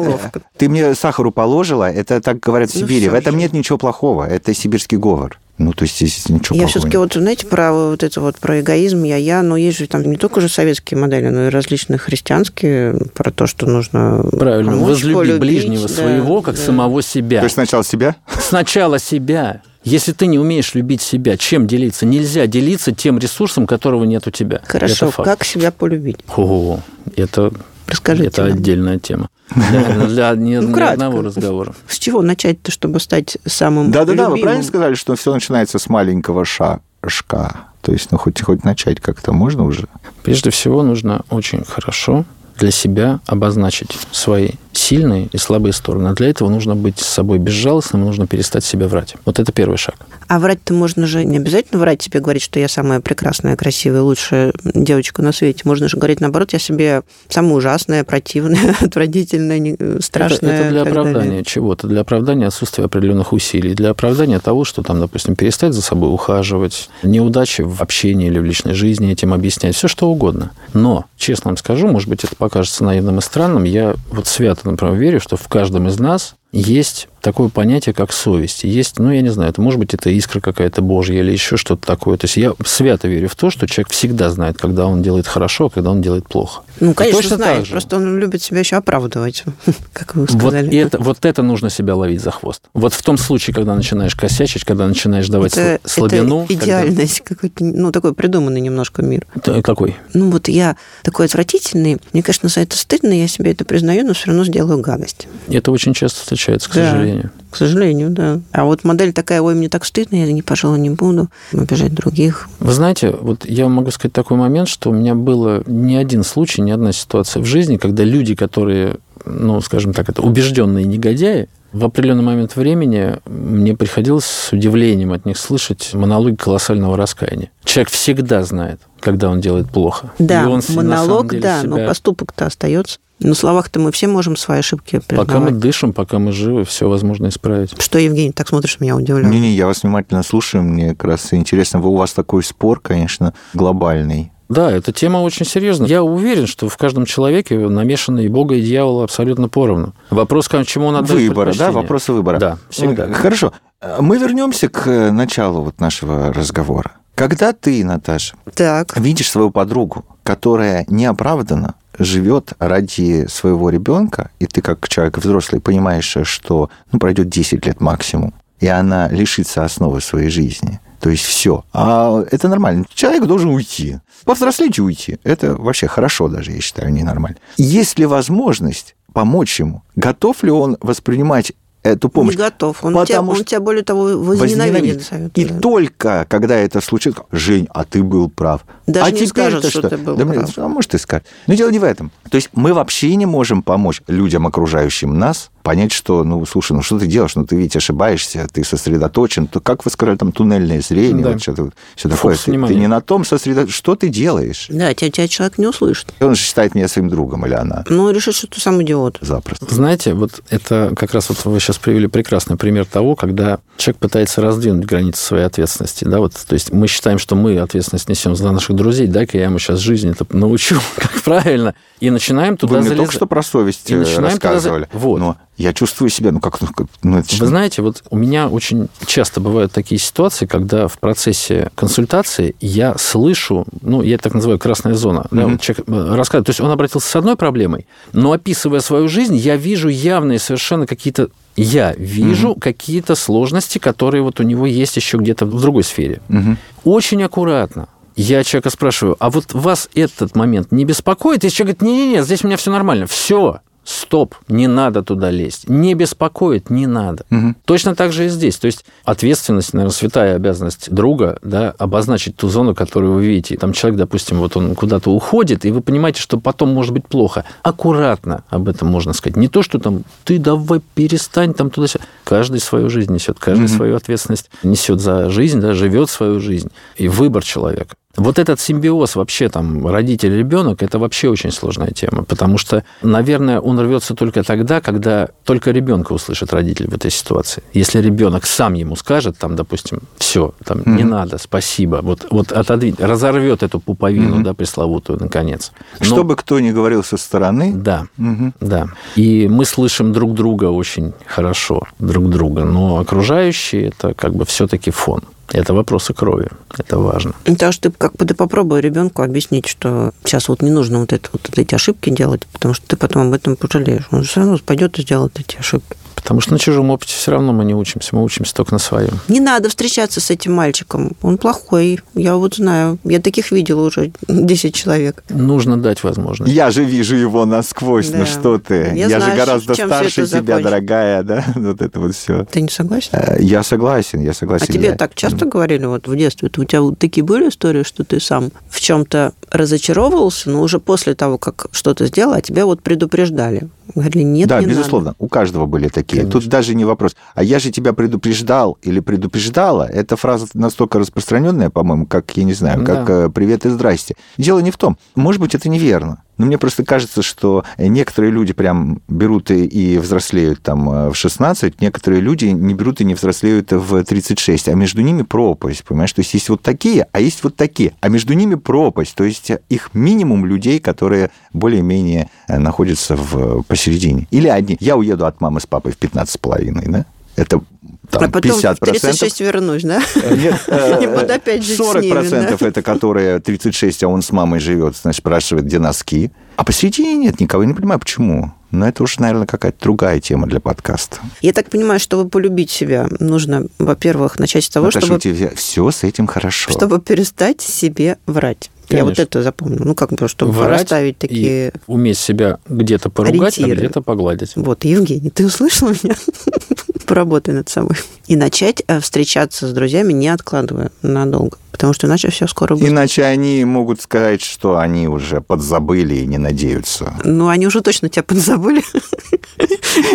Ты 0.57 0.69
мне 0.69 0.95
сахару 0.95 1.31
положила, 1.31 1.91
это 1.91 2.21
так 2.21 2.39
говорят 2.39 2.69
в 2.69 2.75
ну 2.75 2.81
Сибири. 2.81 3.09
В 3.09 3.13
этом 3.15 3.37
нет 3.37 3.53
ничего 3.53 3.77
плохого. 3.77 4.23
Это 4.25 4.53
сибирский 4.53 4.97
говор. 4.97 5.39
Ну, 5.57 5.71
то 5.71 5.83
есть 5.83 5.95
здесь 5.95 6.27
ничего 6.27 6.59
Я 6.59 6.67
все-таки 6.67 6.97
вот, 6.97 7.13
знаете, 7.13 7.47
про 7.47 7.71
вот 7.71 8.03
это 8.03 8.19
вот, 8.19 8.37
про 8.39 8.59
эгоизм, 8.59 9.03
я-я, 9.03 9.41
но 9.41 9.55
есть 9.55 9.77
же 9.77 9.87
там 9.87 10.03
не 10.03 10.17
только 10.17 10.41
же 10.41 10.49
советские 10.49 10.99
модели, 10.99 11.29
но 11.29 11.47
и 11.47 11.49
различные 11.49 11.97
христианские, 11.97 12.97
про 13.13 13.31
то, 13.31 13.47
что 13.47 13.65
нужно 13.65 14.25
Правильно, 14.31 14.73
помочь, 14.73 14.89
возлюби 14.89 15.13
полюбить, 15.13 15.39
ближнего 15.39 15.87
да, 15.87 15.93
своего, 15.93 16.41
как 16.41 16.55
да. 16.55 16.61
самого 16.61 17.01
себя. 17.01 17.39
То 17.39 17.45
есть 17.45 17.53
сначала 17.53 17.85
себя? 17.85 18.15
Сначала 18.37 18.99
себя. 18.99 19.61
Если 19.85 20.11
ты 20.11 20.25
не 20.25 20.39
умеешь 20.39 20.73
любить 20.73 21.01
себя, 21.01 21.37
чем 21.37 21.67
делиться? 21.67 22.05
Нельзя 22.05 22.47
делиться 22.47 22.91
тем 22.91 23.19
ресурсом, 23.19 23.67
которого 23.67 24.03
нет 24.03 24.27
у 24.27 24.31
тебя. 24.31 24.61
Хорошо, 24.65 25.11
как 25.11 25.45
себя 25.45 25.71
полюбить? 25.71 26.17
О, 26.35 26.79
это 27.15 27.53
Расскажите. 27.87 28.27
Это 28.27 28.43
нам. 28.43 28.53
отдельная 28.53 28.99
тема. 28.99 29.29
Для, 29.55 30.07
для 30.07 30.35
ни, 30.35 30.57
ну, 30.57 30.75
ни 30.75 30.81
одного 30.81 31.21
разговора. 31.21 31.75
С 31.87 31.99
чего 31.99 32.21
начать-то, 32.21 32.71
чтобы 32.71 32.99
стать 32.99 33.37
самым 33.45 33.91
Да-да-да, 33.91 34.29
вы 34.29 34.41
правильно 34.41 34.63
сказали, 34.63 34.95
что 34.95 35.15
все 35.15 35.33
начинается 35.33 35.77
с 35.77 35.87
маленького 35.87 36.45
шажка. 36.45 37.65
То 37.81 37.91
есть, 37.91 38.11
ну, 38.11 38.17
хоть, 38.17 38.41
хоть 38.41 38.63
начать 38.63 38.99
как-то 38.99 39.31
можно 39.31 39.63
уже? 39.63 39.87
Прежде 40.23 40.49
всего, 40.49 40.81
нужно 40.81 41.21
очень 41.29 41.63
хорошо 41.63 42.25
для 42.57 42.71
себя 42.71 43.19
обозначить 43.25 43.97
свои 44.11 44.51
сильные 44.73 45.29
и 45.31 45.37
слабые 45.37 45.73
стороны. 45.73 46.09
А 46.09 46.13
для 46.13 46.29
этого 46.29 46.49
нужно 46.49 46.75
быть 46.75 46.99
с 46.99 47.05
собой 47.05 47.39
безжалостным, 47.39 48.01
нужно 48.01 48.27
перестать 48.27 48.63
себе 48.63 48.87
врать. 48.87 49.15
Вот 49.25 49.39
это 49.39 49.51
первый 49.51 49.77
шаг. 49.77 49.95
А 50.27 50.39
врать-то 50.39 50.73
можно 50.73 51.07
же 51.07 51.23
не 51.23 51.37
обязательно 51.37 51.79
врать 51.79 52.01
себе, 52.01 52.19
говорить, 52.19 52.41
что 52.41 52.59
я 52.59 52.67
самая 52.67 52.99
прекрасная, 52.99 53.55
красивая, 53.55 54.01
лучшая 54.01 54.53
девочка 54.63 55.21
на 55.21 55.31
свете. 55.31 55.61
Можно 55.65 55.87
же 55.87 55.97
говорить, 55.97 56.19
наоборот, 56.19 56.53
я 56.53 56.59
себе 56.59 57.03
самая 57.29 57.53
ужасная, 57.53 58.03
противная, 58.03 58.75
отвратительная, 58.81 59.77
страшная. 60.01 60.51
Это, 60.51 60.63
это 60.63 60.69
для 60.69 60.81
оправдания 60.81 61.43
чего-то, 61.43 61.87
для 61.87 62.01
оправдания 62.01 62.47
отсутствия 62.47 62.85
определенных 62.85 63.33
усилий, 63.33 63.73
для 63.73 63.91
оправдания 63.91 64.39
того, 64.39 64.65
что 64.65 64.83
там, 64.83 64.99
допустим, 64.99 65.35
перестать 65.35 65.73
за 65.73 65.81
собой 65.81 66.13
ухаживать, 66.13 66.89
неудачи 67.03 67.61
в 67.61 67.81
общении 67.81 68.27
или 68.27 68.39
в 68.39 68.43
личной 68.43 68.73
жизни 68.73 69.11
этим 69.11 69.33
объяснять, 69.33 69.75
все 69.75 69.87
что 69.87 70.09
угодно. 70.09 70.51
Но, 70.73 71.05
честно 71.17 71.49
вам 71.49 71.57
скажу, 71.57 71.87
может 71.87 72.09
быть, 72.09 72.23
это 72.23 72.35
покажется 72.45 72.83
наивным 72.83 73.17
и 73.17 73.21
странным, 73.21 73.63
я 73.63 73.95
вот 74.11 74.27
свято, 74.27 74.69
например, 74.69 74.93
верю, 74.95 75.19
что 75.19 75.35
в 75.35 75.47
каждом 75.47 75.87
из 75.87 75.99
нас 75.99 76.35
есть 76.55 77.09
такое 77.25 77.49
понятие, 77.49 77.93
как 77.93 78.13
совесть. 78.13 78.63
Есть, 78.63 78.99
ну, 78.99 79.11
я 79.11 79.21
не 79.21 79.29
знаю, 79.29 79.49
это 79.49 79.59
может 79.59 79.79
быть 79.79 79.95
это 79.95 80.11
искра 80.11 80.39
какая-то 80.39 80.83
божья 80.83 81.19
или 81.19 81.31
еще 81.31 81.57
что-то 81.57 81.85
такое. 81.85 82.17
То 82.17 82.25
есть 82.25 82.37
я 82.37 82.53
свято 82.63 83.07
верю 83.07 83.27
в 83.27 83.35
то, 83.35 83.49
что 83.49 83.67
человек 83.67 83.89
всегда 83.89 84.29
знает, 84.29 84.59
когда 84.59 84.85
он 84.85 85.01
делает 85.01 85.25
хорошо, 85.25 85.65
а 85.65 85.69
когда 85.71 85.89
он 85.89 86.03
делает 86.03 86.27
плохо. 86.27 86.61
Ну, 86.79 86.93
конечно, 86.93 87.21
точно 87.21 87.35
знает. 87.37 87.57
Так 87.57 87.65
же. 87.65 87.71
Просто 87.71 87.95
он 87.95 88.19
любит 88.19 88.43
себя 88.43 88.59
еще 88.59 88.75
оправдывать, 88.75 89.43
как 89.93 90.15
вы 90.15 90.27
сказали. 90.27 90.65
Вот 90.65 90.73
это, 90.73 90.99
вот 90.99 91.25
это 91.25 91.41
нужно 91.41 91.71
себя 91.71 91.95
ловить 91.95 92.21
за 92.21 92.29
хвост. 92.29 92.61
Вот 92.75 92.93
в 92.93 93.01
том 93.01 93.17
случае, 93.17 93.55
когда 93.55 93.75
начинаешь 93.75 94.13
косячить, 94.13 94.63
когда 94.63 94.87
начинаешь 94.87 95.27
давать 95.27 95.57
это, 95.57 95.79
слабину. 95.83 96.43
Это 96.43 96.53
идеальность, 96.53 97.21
когда... 97.21 97.35
какой-то, 97.35 97.65
ну, 97.65 97.91
такой 97.91 98.13
придуманный 98.13 98.61
немножко 98.61 99.01
мир. 99.01 99.25
Да, 99.43 99.63
какой? 99.63 99.95
Ну, 100.13 100.29
вот 100.29 100.47
я 100.47 100.77
такой 101.01 101.25
отвратительный, 101.25 101.97
мне, 102.13 102.21
конечно, 102.21 102.49
за 102.49 102.61
это 102.61 102.77
стыдно, 102.77 103.19
я 103.19 103.27
себе 103.27 103.51
это 103.51 103.65
признаю, 103.65 104.05
но 104.05 104.13
все 104.13 104.27
равно 104.27 104.45
сделаю 104.45 104.79
гадость. 104.79 105.27
Это 105.47 105.71
очень 105.71 105.95
часто 105.95 106.19
встречается, 106.19 106.44
к 106.45 106.73
да. 106.75 106.91
сожалению. 106.91 107.31
К 107.49 107.55
сожалению, 107.55 108.09
да. 108.09 108.39
А 108.51 108.65
вот 108.65 108.83
модель 108.83 109.13
такая, 109.13 109.41
ой, 109.41 109.55
мне 109.55 109.69
так 109.69 109.85
стыдно, 109.85 110.15
я 110.17 110.31
не, 110.31 110.41
пожалуй, 110.41 110.79
не 110.79 110.89
буду 110.89 111.29
обижать 111.53 111.93
других. 111.93 112.49
Вы 112.59 112.73
знаете, 112.73 113.11
вот 113.11 113.45
я 113.45 113.67
могу 113.67 113.91
сказать 113.91 114.13
такой 114.13 114.37
момент, 114.37 114.67
что 114.67 114.89
у 114.89 114.93
меня 114.93 115.15
было 115.15 115.63
не 115.65 115.95
один 115.95 116.23
случай, 116.23 116.61
ни 116.61 116.71
одна 116.71 116.91
ситуация 116.91 117.41
в 117.41 117.45
жизни, 117.45 117.77
когда 117.77 118.03
люди, 118.03 118.35
которые, 118.35 118.97
ну, 119.25 119.61
скажем 119.61 119.93
так, 119.93 120.09
это 120.09 120.21
убежденные 120.21 120.85
негодяи, 120.85 121.47
в 121.75 121.83
определенный 121.83 122.23
момент 122.23 122.55
времени 122.55 123.17
мне 123.25 123.75
приходилось 123.75 124.23
с 124.23 124.53
удивлением 124.53 125.11
от 125.11 125.25
них 125.25 125.37
слышать 125.37 125.93
монологи 125.93 126.35
колоссального 126.35 126.95
раскаяния. 126.95 127.51
Человек 127.65 127.89
всегда 127.89 128.43
знает, 128.43 128.79
когда 129.01 129.29
он 129.29 129.41
делает 129.41 129.69
плохо. 129.69 130.13
Да, 130.17 130.49
он, 130.49 130.61
монолог, 130.69 131.31
деле, 131.31 131.41
да, 131.41 131.59
себя... 131.59 131.69
но 131.69 131.85
поступок-то 131.85 132.45
остается. 132.45 132.99
На 133.19 133.33
словах-то 133.33 133.79
мы 133.79 133.91
все 133.91 134.07
можем 134.07 134.35
свои 134.35 134.59
ошибки 134.59 134.99
признавать. 134.99 135.27
Пока 135.27 135.39
мы 135.39 135.51
дышим, 135.51 135.93
пока 135.93 136.19
мы 136.19 136.31
живы, 136.31 136.65
все 136.65 136.89
возможно 136.89 137.27
исправить. 137.27 137.79
Что, 137.81 137.97
Евгений, 137.97 138.31
так 138.31 138.49
смотришь 138.49 138.79
меня 138.79 138.95
удивленно? 138.95 139.31
Не-не, 139.31 139.51
я 139.51 139.67
вас 139.67 139.83
внимательно 139.83 140.21
слушаю, 140.23 140.63
мне 140.63 140.89
как 140.89 141.05
раз 141.05 141.33
интересно, 141.33 141.79
у 141.81 141.95
вас 141.95 142.13
такой 142.13 142.43
спор, 142.43 142.79
конечно, 142.81 143.33
глобальный. 143.53 144.31
Да, 144.47 144.71
эта 144.71 144.91
тема 144.91 145.17
очень 145.17 145.45
серьезная. 145.45 145.87
Я 145.87 146.03
уверен, 146.03 146.45
что 146.45 146.69
в 146.69 146.77
каждом 146.77 147.05
человеке 147.05 147.57
намешаны 147.57 148.25
и 148.25 148.27
Бога, 148.27 148.55
и 148.55 148.61
дьявола 148.61 149.05
абсолютно 149.05 149.49
поровну. 149.49 149.93
Вопрос, 150.09 150.47
к 150.47 150.63
чему 150.65 150.87
он 150.87 150.97
отдает 150.97 151.29
Выбора, 151.29 151.53
да, 151.57 151.71
вопросы 151.71 152.13
выбора. 152.13 152.37
Да, 152.37 152.57
всегда. 152.69 153.11
Хорошо. 153.13 153.53
Мы 153.99 154.17
вернемся 154.17 154.69
к 154.69 155.11
началу 155.11 155.63
вот 155.63 155.79
нашего 155.79 156.31
разговора. 156.31 156.91
Когда 157.15 157.53
ты, 157.53 157.83
Наташа, 157.85 158.35
так. 158.53 158.97
видишь 158.97 159.31
свою 159.31 159.49
подругу, 159.49 160.03
которая 160.23 160.85
неоправданно 160.89 161.75
живет 161.99 162.53
ради 162.59 163.25
своего 163.27 163.69
ребенка, 163.69 164.31
и 164.39 164.45
ты 164.45 164.61
как 164.61 164.87
человек 164.87 165.17
взрослый 165.17 165.61
понимаешь, 165.61 166.17
что 166.23 166.69
ну, 166.91 166.99
пройдет 166.99 167.29
10 167.29 167.65
лет 167.65 167.81
максимум, 167.81 168.33
и 168.59 168.67
она 168.67 169.07
лишится 169.09 169.63
основы 169.63 170.01
своей 170.01 170.29
жизни. 170.29 170.79
То 170.99 171.09
есть 171.09 171.23
все. 171.23 171.63
А 171.73 172.23
это 172.31 172.47
нормально. 172.47 172.85
Человек 172.93 173.25
должен 173.25 173.51
уйти. 173.51 173.99
Повзрослеть 174.23 174.79
и 174.79 174.81
уйти. 174.81 175.19
Это 175.23 175.55
вообще 175.55 175.87
хорошо 175.87 176.27
даже, 176.29 176.51
я 176.51 176.61
считаю, 176.61 176.91
ненормально. 176.91 177.37
Есть 177.57 177.99
ли 177.99 178.05
возможность 178.05 178.95
помочь 179.13 179.59
ему? 179.59 179.83
Готов 179.95 180.41
ли 180.43 180.49
он 180.49 180.77
воспринимать 180.81 181.53
эту 181.85 182.09
помощь. 182.09 182.35
Не 182.35 182.37
готов. 182.37 182.83
Он, 182.83 182.93
Потому 182.93 183.05
тебя, 183.05 183.21
он 183.21 183.43
тебя, 183.43 183.59
более 183.59 183.83
того, 183.83 184.17
возненавидит. 184.17 185.09
И 185.35 185.45
да. 185.45 185.59
только 185.59 186.25
когда 186.27 186.55
это 186.55 186.81
случится, 186.81 187.23
Жень, 187.31 187.67
а 187.73 187.85
ты 187.85 188.03
был 188.03 188.29
прав. 188.29 188.65
Даже 188.87 189.05
а 189.05 189.11
не 189.11 189.25
скажет, 189.27 189.65
что, 189.65 189.79
что 189.79 189.89
ты 189.89 189.97
был 189.97 190.15
да, 190.15 190.25
прав. 190.25 190.57
А 190.57 190.67
может, 190.67 190.93
и 190.95 190.97
скажет. 190.97 191.27
Но 191.47 191.53
дело 191.53 191.69
не 191.69 191.79
в 191.79 191.83
этом. 191.83 192.11
То 192.29 192.35
есть 192.35 192.49
мы 192.53 192.73
вообще 192.73 193.15
не 193.15 193.25
можем 193.25 193.61
помочь 193.61 194.01
людям, 194.07 194.47
окружающим 194.47 195.17
нас, 195.17 195.51
понять, 195.65 195.91
что, 195.91 196.23
ну, 196.23 196.45
слушай, 196.45 196.73
ну 196.73 196.83
что 196.83 196.99
ты 196.99 197.07
делаешь? 197.07 197.35
Ну, 197.35 197.43
ты 197.43 197.55
ведь 197.55 197.75
ошибаешься, 197.75 198.47
ты 198.53 198.63
сосредоточен. 198.63 199.47
То, 199.47 199.59
как 199.59 199.83
вы 199.83 199.89
сказали, 199.89 200.15
там, 200.15 200.31
туннельное 200.31 200.79
зрение, 200.79 201.23
да. 201.23 201.31
вот 201.31 201.41
что-то, 201.41 201.71
все 201.95 202.07
такое. 202.07 202.35
Ты, 202.35 202.51
ты 202.51 202.75
не 202.75 202.85
на 202.85 203.01
том 203.01 203.25
сосредоточен. 203.25 203.73
Что 203.73 203.95
ты 203.95 204.09
делаешь? 204.09 204.67
Да, 204.69 204.93
тебя, 204.93 205.09
тебя 205.09 205.27
человек 205.27 205.57
не 205.57 205.65
услышит. 205.65 206.13
Он 206.19 206.35
же 206.35 206.41
считает 206.41 206.75
меня 206.75 206.87
своим 206.87 207.09
другом, 207.09 207.47
или 207.47 207.55
она. 207.55 207.83
Ну, 207.89 208.11
решит, 208.11 208.35
что 208.35 208.45
ты 208.45 208.61
сам 208.61 208.79
идиот. 208.83 209.17
Запросто. 209.21 209.65
Знаете, 209.73 210.13
вот 210.13 210.43
это 210.51 210.93
как 210.95 211.15
раз 211.15 211.29
вот 211.29 211.43
вы 211.45 211.59
сейчас 211.59 211.79
привели 211.79 212.05
прекрасный 212.05 212.57
пример 212.57 212.85
того, 212.85 213.15
когда 213.15 213.57
человек 213.77 213.97
пытается 213.97 214.41
раздвинуть 214.41 214.85
границы 214.85 215.19
своей 215.23 215.45
ответственности. 215.45 216.05
Да, 216.05 216.19
вот, 216.19 216.33
то 216.33 216.53
есть 216.53 216.71
мы 216.71 216.85
считаем, 216.85 217.17
что 217.17 217.35
мы 217.35 217.57
ответственность 217.57 218.07
несем 218.07 218.35
за 218.35 218.51
наших 218.51 218.75
друзей, 218.75 219.07
дай-ка 219.07 219.39
я 219.39 219.45
ему 219.45 219.57
сейчас 219.57 219.79
жизнь 219.79 220.11
это 220.11 220.27
научу, 220.29 220.79
как 220.95 221.23
правильно. 221.23 221.73
И 221.99 222.11
начинаем 222.11 222.55
туда 222.55 222.73
Вы 222.73 222.79
мне 222.81 222.89
залез... 222.89 222.99
только 222.99 223.13
что 223.13 223.25
про 223.25 223.41
совесть 223.41 223.89
и 223.89 223.95
э, 223.95 224.17
рассказывали. 224.17 224.85
Туда... 224.85 224.99
Вот. 224.99 225.19
Но 225.19 225.37
я 225.57 225.73
чувствую 225.73 226.09
себя, 226.09 226.31
ну 226.31 226.39
как... 226.39 226.59
Ну, 227.03 227.17
это... 227.17 227.35
Вы 227.37 227.47
знаете, 227.47 227.81
вот 227.81 228.03
у 228.09 228.17
меня 228.17 228.47
очень 228.47 228.89
часто 229.05 229.39
бывают 229.39 229.71
такие 229.71 229.99
ситуации, 229.99 230.45
когда 230.45 230.87
в 230.87 230.99
процессе 230.99 231.71
консультации 231.75 232.55
я 232.59 232.97
слышу, 232.97 233.65
ну, 233.81 234.01
я 234.01 234.17
так 234.17 234.33
называю 234.33 234.59
красная 234.59 234.95
зона, 234.95 235.27
mm-hmm. 235.29 235.37
да, 235.37 235.47
вот 235.47 235.61
человек 235.61 235.85
э, 235.87 236.15
рассказывает, 236.15 236.47
то 236.47 236.49
есть 236.49 236.59
он 236.59 236.71
обратился 236.71 237.07
с 237.07 237.15
одной 237.15 237.35
проблемой, 237.37 237.87
но 238.11 238.33
описывая 238.33 238.81
свою 238.81 239.07
жизнь, 239.07 239.35
я 239.35 239.55
вижу 239.55 239.87
явные 239.87 240.39
совершенно 240.39 240.85
какие-то 240.85 241.29
я 241.55 241.93
вижу 241.93 242.49
угу. 242.49 242.59
какие-то 242.59 243.15
сложности, 243.15 243.77
которые 243.77 244.23
вот 244.23 244.41
у 244.41 244.43
него 244.43 244.65
есть 244.65 244.97
еще 244.97 245.17
где-то 245.17 245.45
в 245.45 245.61
другой 245.61 245.83
сфере. 245.83 246.21
Угу. 246.27 246.57
Очень 246.83 247.23
аккуратно. 247.23 247.87
Я 248.17 248.43
человека 248.43 248.69
спрашиваю, 248.69 249.17
а 249.19 249.29
вот 249.29 249.53
вас 249.53 249.89
этот 249.93 250.35
момент 250.35 250.71
не 250.71 250.85
беспокоит? 250.85 251.43
И 251.43 251.49
человек 251.49 251.77
говорит, 251.79 251.97
не-не-не, 251.97 252.23
здесь 252.23 252.43
у 252.43 252.47
меня 252.47 252.57
все 252.57 252.71
нормально. 252.71 253.07
Все, 253.07 253.59
стоп, 253.85 254.35
не 254.47 254.67
надо 254.67 255.03
туда 255.03 255.31
лезть. 255.31 255.69
Не 255.69 255.93
беспокоит, 255.93 256.69
не 256.69 256.87
надо. 256.87 257.23
Угу. 257.31 257.55
Точно 257.65 257.95
так 257.95 258.11
же 258.11 258.25
и 258.25 258.29
здесь. 258.29 258.57
То 258.57 258.65
есть 258.65 258.83
ответственность, 259.05 259.73
наверное, 259.73 259.93
святая 259.93 260.35
обязанность 260.35 260.91
друга, 260.91 261.37
да, 261.41 261.73
обозначить 261.77 262.35
ту 262.35 262.49
зону, 262.49 262.75
которую 262.75 263.13
вы 263.13 263.25
видите. 263.25 263.57
Там 263.57 263.73
человек, 263.73 263.99
допустим, 263.99 264.39
вот 264.39 264.57
он 264.57 264.75
куда-то 264.75 265.11
уходит, 265.11 265.65
и 265.65 265.71
вы 265.71 265.81
понимаете, 265.81 266.19
что 266.19 266.39
потом 266.39 266.73
может 266.73 266.93
быть 266.93 267.07
плохо. 267.07 267.45
Аккуратно 267.63 268.43
об 268.49 268.67
этом 268.67 268.87
можно 268.87 269.13
сказать. 269.13 269.37
Не 269.37 269.47
то, 269.47 269.61
что 269.61 269.79
там 269.79 270.03
ты 270.23 270.39
давай 270.39 270.81
перестань 270.95 271.53
там 271.53 271.69
туда-сюда. 271.69 272.03
Каждый 272.23 272.59
свою 272.59 272.89
жизнь 272.89 273.13
несет, 273.13 273.37
каждый 273.39 273.65
угу. 273.65 273.73
свою 273.73 273.95
ответственность 273.95 274.49
несет 274.63 274.99
за 274.99 275.29
жизнь, 275.29 275.61
да, 275.61 275.73
живет 275.73 276.09
свою 276.09 276.39
жизнь. 276.39 276.71
И 276.97 277.07
выбор 277.07 277.43
человека. 277.43 277.95
Вот 278.17 278.39
этот 278.39 278.59
симбиоз 278.59 279.15
вообще 279.15 279.49
там 279.49 279.85
родитель-ребенок, 279.87 280.81
это 280.81 280.99
вообще 280.99 281.29
очень 281.29 281.51
сложная 281.51 281.91
тема, 281.91 282.23
потому 282.23 282.57
что, 282.57 282.83
наверное, 283.01 283.59
он 283.59 283.79
рвется 283.79 284.15
только 284.15 284.43
тогда, 284.43 284.79
когда 284.79 285.29
только 285.43 285.71
ребенка 285.71 286.13
услышит 286.13 286.53
родитель 286.53 286.89
в 286.89 286.93
этой 286.93 287.11
ситуации. 287.11 287.63
Если 287.73 287.99
ребенок 288.01 288.45
сам 288.45 288.73
ему 288.73 288.95
скажет, 288.95 289.37
там, 289.37 289.55
допустим, 289.55 290.01
все, 290.17 290.53
там, 290.63 290.79
mm-hmm. 290.79 290.95
не 290.95 291.03
надо, 291.03 291.37
спасибо, 291.37 291.99
вот, 292.01 292.27
вот 292.31 292.51
отодвинь, 292.51 292.95
разорвет 292.97 293.63
эту 293.63 293.79
пуповину, 293.79 294.39
mm-hmm. 294.39 294.43
да, 294.43 294.53
пресловутую, 294.53 295.19
наконец. 295.19 295.71
Но... 295.99 296.05
Что 296.05 296.23
бы 296.23 296.35
кто 296.35 296.59
ни 296.59 296.71
говорил 296.71 297.03
со 297.03 297.17
стороны. 297.17 297.73
Да, 297.75 298.07
mm-hmm. 298.17 298.53
да. 298.61 298.87
И 299.15 299.47
мы 299.49 299.65
слышим 299.65 300.13
друг 300.13 300.33
друга 300.33 300.65
очень 300.65 301.13
хорошо, 301.25 301.83
друг 301.99 302.29
друга, 302.29 302.63
но 302.63 302.97
окружающие 302.99 303.87
это 303.87 304.13
как 304.13 304.35
бы 304.35 304.45
все-таки 304.45 304.91
фон. 304.91 305.21
Это 305.49 305.73
вопросы 305.73 306.13
крови. 306.13 306.49
Это 306.77 306.97
важно. 306.97 307.33
Потому 307.43 307.71
что 307.71 307.89
ты 307.89 307.97
как 307.97 308.13
бы 308.13 308.25
ты 308.25 308.33
попробуй 308.33 308.81
ребенку 308.81 309.21
объяснить, 309.21 309.67
что 309.67 310.11
сейчас 310.23 310.49
вот 310.49 310.61
не 310.61 310.71
нужно 310.71 310.99
вот, 310.99 311.13
это, 311.13 311.29
вот 311.31 311.49
эти 311.57 311.75
ошибки 311.75 312.09
делать, 312.09 312.45
потому 312.51 312.73
что 312.73 312.85
ты 312.87 312.97
потом 312.97 313.27
об 313.27 313.33
этом 313.33 313.55
пожалеешь. 313.55 314.07
Он 314.11 314.23
же 314.23 314.29
все 314.29 314.41
равно 314.41 314.57
пойдет 314.63 314.97
и 314.97 315.03
сделает 315.03 315.39
эти 315.39 315.57
ошибки. 315.57 315.95
Потому 316.25 316.41
что 316.41 316.53
на 316.53 316.59
чужом 316.59 316.89
опыте 316.89 317.13
все 317.13 317.29
равно 317.29 317.53
мы 317.53 317.63
не 317.65 317.75
учимся, 317.75 318.15
мы 318.15 318.23
учимся 318.23 318.51
только 318.55 318.73
на 318.73 318.79
своем. 318.79 319.19
Не 319.27 319.39
надо 319.39 319.69
встречаться 319.69 320.19
с 320.19 320.31
этим 320.31 320.53
мальчиком. 320.53 321.11
Он 321.21 321.37
плохой. 321.37 321.99
Я 322.15 322.35
вот 322.35 322.55
знаю. 322.55 322.97
Я 323.03 323.21
таких 323.21 323.51
видела 323.51 323.85
уже 323.85 324.11
10 324.27 324.73
человек. 324.73 325.23
Нужно 325.29 325.77
дать 325.77 326.03
возможность. 326.03 326.51
Я 326.51 326.71
же 326.71 326.83
вижу 326.83 327.15
его 327.15 327.45
насквозь. 327.45 328.07
Ну 328.07 328.13
да. 328.13 328.17
Ну 328.17 328.25
что 328.25 328.57
ты? 328.57 328.91
Я, 328.95 329.05
я 329.05 329.19
знаю, 329.19 329.31
же 329.33 329.37
гораздо 329.37 329.75
старше 329.75 330.25
тебя, 330.25 330.59
дорогая, 330.59 331.21
да? 331.21 331.45
Вот 331.55 331.83
это 331.83 331.99
вот 331.99 332.15
все. 332.15 332.43
Ты 332.45 332.61
не 332.61 332.69
согласен? 332.69 333.09
Э, 333.11 333.37
я 333.39 333.61
согласен, 333.61 334.19
я 334.19 334.33
согласен. 334.33 334.65
А 334.67 334.73
тебе 334.73 334.93
так 334.93 335.13
часто 335.13 335.45
говорили 335.45 335.85
вот 335.85 336.07
в 336.07 336.15
детстве? 336.15 336.49
У 336.57 336.63
тебя 336.63 336.81
вот 336.81 336.97
такие 336.97 337.23
были 337.23 337.49
истории, 337.49 337.83
что 337.83 338.03
ты 338.03 338.19
сам 338.19 338.49
в 338.67 338.79
чем-то 338.79 339.33
разочаровывался, 339.51 340.49
но 340.49 340.61
уже 340.63 340.79
после 340.79 341.13
того, 341.13 341.37
как 341.37 341.67
что-то 341.71 342.07
сделал, 342.07 342.33
а 342.33 342.41
тебя 342.41 342.65
вот 342.65 342.81
предупреждали? 342.81 343.67
Говорили, 343.93 344.23
нет, 344.23 344.49
Да, 344.49 344.59
не 344.61 344.65
безусловно. 344.65 345.09
Надо. 345.09 345.17
У 345.19 345.27
каждого 345.27 345.65
были 345.67 345.89
такие. 345.89 346.14
Конечно. 346.21 346.41
Тут 346.41 346.49
даже 346.49 346.75
не 346.75 346.85
вопрос. 346.85 347.15
А 347.33 347.43
я 347.43 347.59
же 347.59 347.71
тебя 347.71 347.93
предупреждал 347.93 348.77
или 348.81 348.99
предупреждала. 348.99 349.83
Эта 349.83 350.15
фраза 350.15 350.47
настолько 350.53 350.99
распространенная, 350.99 351.69
по-моему, 351.69 352.05
как, 352.05 352.35
я 352.37 352.43
не 352.43 352.53
знаю, 352.53 352.83
как 352.83 353.05
да. 353.05 353.25
Э, 353.25 353.29
«привет 353.29 353.65
и 353.65 353.69
здрасте». 353.69 354.15
Дело 354.37 354.59
не 354.59 354.71
в 354.71 354.77
том. 354.77 354.97
Может 355.15 355.41
быть, 355.41 355.55
это 355.55 355.69
неверно. 355.69 356.23
Но 356.37 356.45
мне 356.45 356.57
просто 356.57 356.83
кажется, 356.83 357.21
что 357.21 357.63
некоторые 357.77 358.31
люди 358.31 358.53
прям 358.53 359.01
берут 359.07 359.51
и, 359.51 359.97
взрослеют 359.97 360.61
там 360.61 360.89
э, 360.89 361.09
в 361.09 361.15
16, 361.15 361.81
некоторые 361.81 362.21
люди 362.21 362.45
не 362.45 362.73
берут 362.73 363.01
и 363.01 363.05
не 363.05 363.13
взрослеют 363.13 363.71
в 363.71 364.03
36, 364.03 364.69
а 364.69 364.73
между 364.73 365.01
ними 365.01 365.21
пропасть, 365.21 365.83
понимаешь? 365.83 366.13
То 366.13 366.19
есть 366.19 366.33
есть 366.33 366.49
вот 366.49 366.61
такие, 366.61 367.07
а 367.11 367.19
есть 367.19 367.43
вот 367.43 367.55
такие, 367.55 367.93
а 368.01 368.09
между 368.09 368.33
ними 368.33 368.55
пропасть, 368.55 369.15
то 369.15 369.23
есть 369.23 369.51
их 369.69 369.93
минимум 369.93 370.45
людей, 370.45 370.79
которые 370.79 371.31
более-менее 371.53 372.29
э, 372.47 372.57
находятся 372.57 373.15
в, 373.15 373.63
посередине. 373.63 374.27
Или 374.31 374.47
одни. 374.47 374.77
Я 374.79 374.97
уеду 374.97 375.25
от 375.25 375.39
мамы 375.41 375.59
с 375.59 375.65
папой 375.65 375.91
в 375.91 375.97
15 375.97 376.33
с 376.33 376.37
половиной, 376.37 376.85
да? 376.87 377.05
Это 377.35 377.61
там, 378.09 378.23
а 378.23 378.29
потом 378.29 378.59
50%. 378.59 378.77
36 378.79 379.41
вернусь, 379.41 379.83
да? 379.83 380.01
Э, 380.15 380.35
нет, 380.35 380.61
не 380.99 381.07
буду 381.07 381.33
опять 381.33 381.63
жить 381.63 381.79
40% 381.79 382.01
ними, 382.01 382.57
да? 382.59 382.67
это 382.67 382.81
которые 382.81 383.39
36, 383.39 384.03
а 384.03 384.07
он 384.07 384.21
с 384.21 384.31
мамой 384.31 384.59
живет, 384.59 384.95
значит, 384.95 385.19
спрашивает, 385.19 385.65
где 385.65 385.79
носки. 385.79 386.31
А 386.55 386.63
посередине 386.63 387.15
нет 387.15 387.39
никого. 387.39 387.63
Я 387.63 387.67
не 387.67 387.73
понимаю, 387.73 387.99
почему. 387.99 388.53
Но 388.71 388.87
это 388.87 389.03
уж, 389.03 389.19
наверное, 389.19 389.47
какая-то 389.47 389.77
другая 389.81 390.19
тема 390.19 390.47
для 390.47 390.59
подкаста. 390.59 391.19
Я 391.41 391.53
так 391.53 391.69
понимаю, 391.69 391.99
чтобы 391.99 392.29
полюбить 392.29 392.69
себя, 392.69 393.07
нужно, 393.19 393.67
во-первых, 393.79 394.37
начать 394.39 394.65
с 394.65 394.69
того, 394.69 394.87
Наташа, 394.87 395.19
чтобы... 395.19 395.51
все 395.55 395.91
с 395.91 396.03
этим 396.03 396.27
хорошо. 396.27 396.71
Чтобы 396.71 396.99
перестать 396.99 397.61
себе 397.61 398.17
врать. 398.25 398.69
Конечно. 398.87 398.95
Я 398.97 399.03
вот 399.03 399.19
это 399.19 399.43
запомнил. 399.43 399.81
Ну, 399.83 399.95
как 399.95 400.11
бы, 400.11 400.27
чтобы 400.27 400.51
Врать 400.51 400.81
расставить 400.81 401.17
такие... 401.17 401.69
И 401.69 401.71
уметь 401.87 402.17
себя 402.17 402.59
где-то 402.67 403.09
поругать, 403.09 403.57
а 403.59 403.67
где-то 403.67 404.01
погладить. 404.01 404.53
Вот, 404.55 404.83
Евгений, 404.83 405.29
ты 405.29 405.45
услышал 405.45 405.89
меня? 405.89 406.15
Поработай 407.05 407.53
над 407.53 407.69
собой. 407.69 407.97
И 408.27 408.35
начать 408.35 408.83
э, 408.87 408.99
встречаться 408.99 409.67
с 409.67 409.71
друзьями, 409.71 410.13
не 410.13 410.29
откладывая 410.29 410.91
надолго. 411.01 411.57
Потому 411.71 411.93
что 411.93 412.07
иначе 412.07 412.29
все 412.31 412.47
скоро 412.47 412.75
будет. 412.75 412.89
Иначе 412.89 413.23
они 413.23 413.65
могут 413.65 414.01
сказать, 414.01 414.41
что 414.41 414.77
они 414.77 415.07
уже 415.07 415.41
подзабыли 415.41 416.15
и 416.15 416.25
не 416.25 416.37
надеются. 416.37 417.13
Ну, 417.23 417.49
они 417.49 417.67
уже 417.67 417.81
точно 417.81 418.09
тебя 418.09 418.23
подзабыли. 418.23 418.81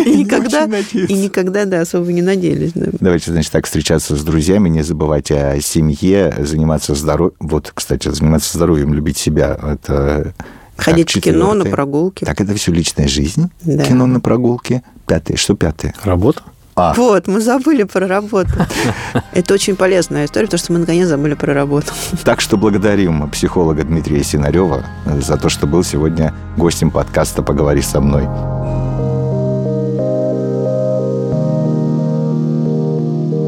И 0.05 0.15
никогда, 0.15 0.65
и 0.65 1.13
никогда, 1.13 1.65
да, 1.65 1.81
особо 1.81 2.11
не 2.11 2.21
надеялись. 2.21 2.71
Да. 2.75 2.87
Давайте, 2.99 3.31
значит, 3.31 3.51
так 3.51 3.65
встречаться 3.65 4.15
с 4.15 4.23
друзьями, 4.23 4.69
не 4.69 4.81
забывать 4.81 5.31
о 5.31 5.59
семье, 5.61 6.35
заниматься 6.39 6.95
здоровьем. 6.95 7.35
Вот, 7.39 7.71
кстати, 7.73 8.09
заниматься 8.09 8.55
здоровьем, 8.57 8.93
любить 8.93 9.17
себя. 9.17 9.57
Это 9.61 10.33
Ходить 10.77 11.07
так, 11.07 11.17
в 11.17 11.21
кино, 11.21 11.53
на 11.53 11.65
прогулки. 11.65 12.25
Так, 12.25 12.41
это 12.41 12.55
все 12.55 12.71
личная 12.71 13.07
жизнь. 13.07 13.51
Да. 13.61 13.83
Кино 13.83 14.07
на 14.07 14.19
прогулки. 14.19 14.81
Пятое. 15.05 15.37
Что 15.37 15.55
пятое? 15.55 15.93
Работа. 16.03 16.41
А. 16.75 16.93
Вот, 16.93 17.27
мы 17.27 17.41
забыли 17.41 17.83
про 17.83 18.07
работу. 18.07 18.49
Это 19.33 19.53
очень 19.53 19.75
полезная 19.75 20.25
история, 20.25 20.45
потому 20.45 20.59
что 20.59 20.73
мы 20.73 20.79
наконец 20.79 21.07
забыли 21.07 21.33
про 21.33 21.53
работу. 21.53 21.91
Так 22.23 22.41
что 22.41 22.57
благодарим 22.57 23.29
психолога 23.29 23.83
Дмитрия 23.83 24.23
Синарева 24.23 24.83
за 25.05 25.37
то, 25.37 25.49
что 25.49 25.67
был 25.67 25.83
сегодня 25.83 26.33
гостем 26.57 26.91
подкаста 26.91 27.41
«Поговори 27.41 27.81
со 27.81 27.99
мной». 27.99 28.23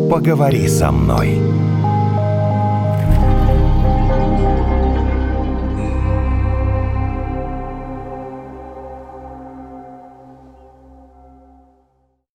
«Поговори 0.09 0.67
со 0.67 0.91
мной». 0.91 1.39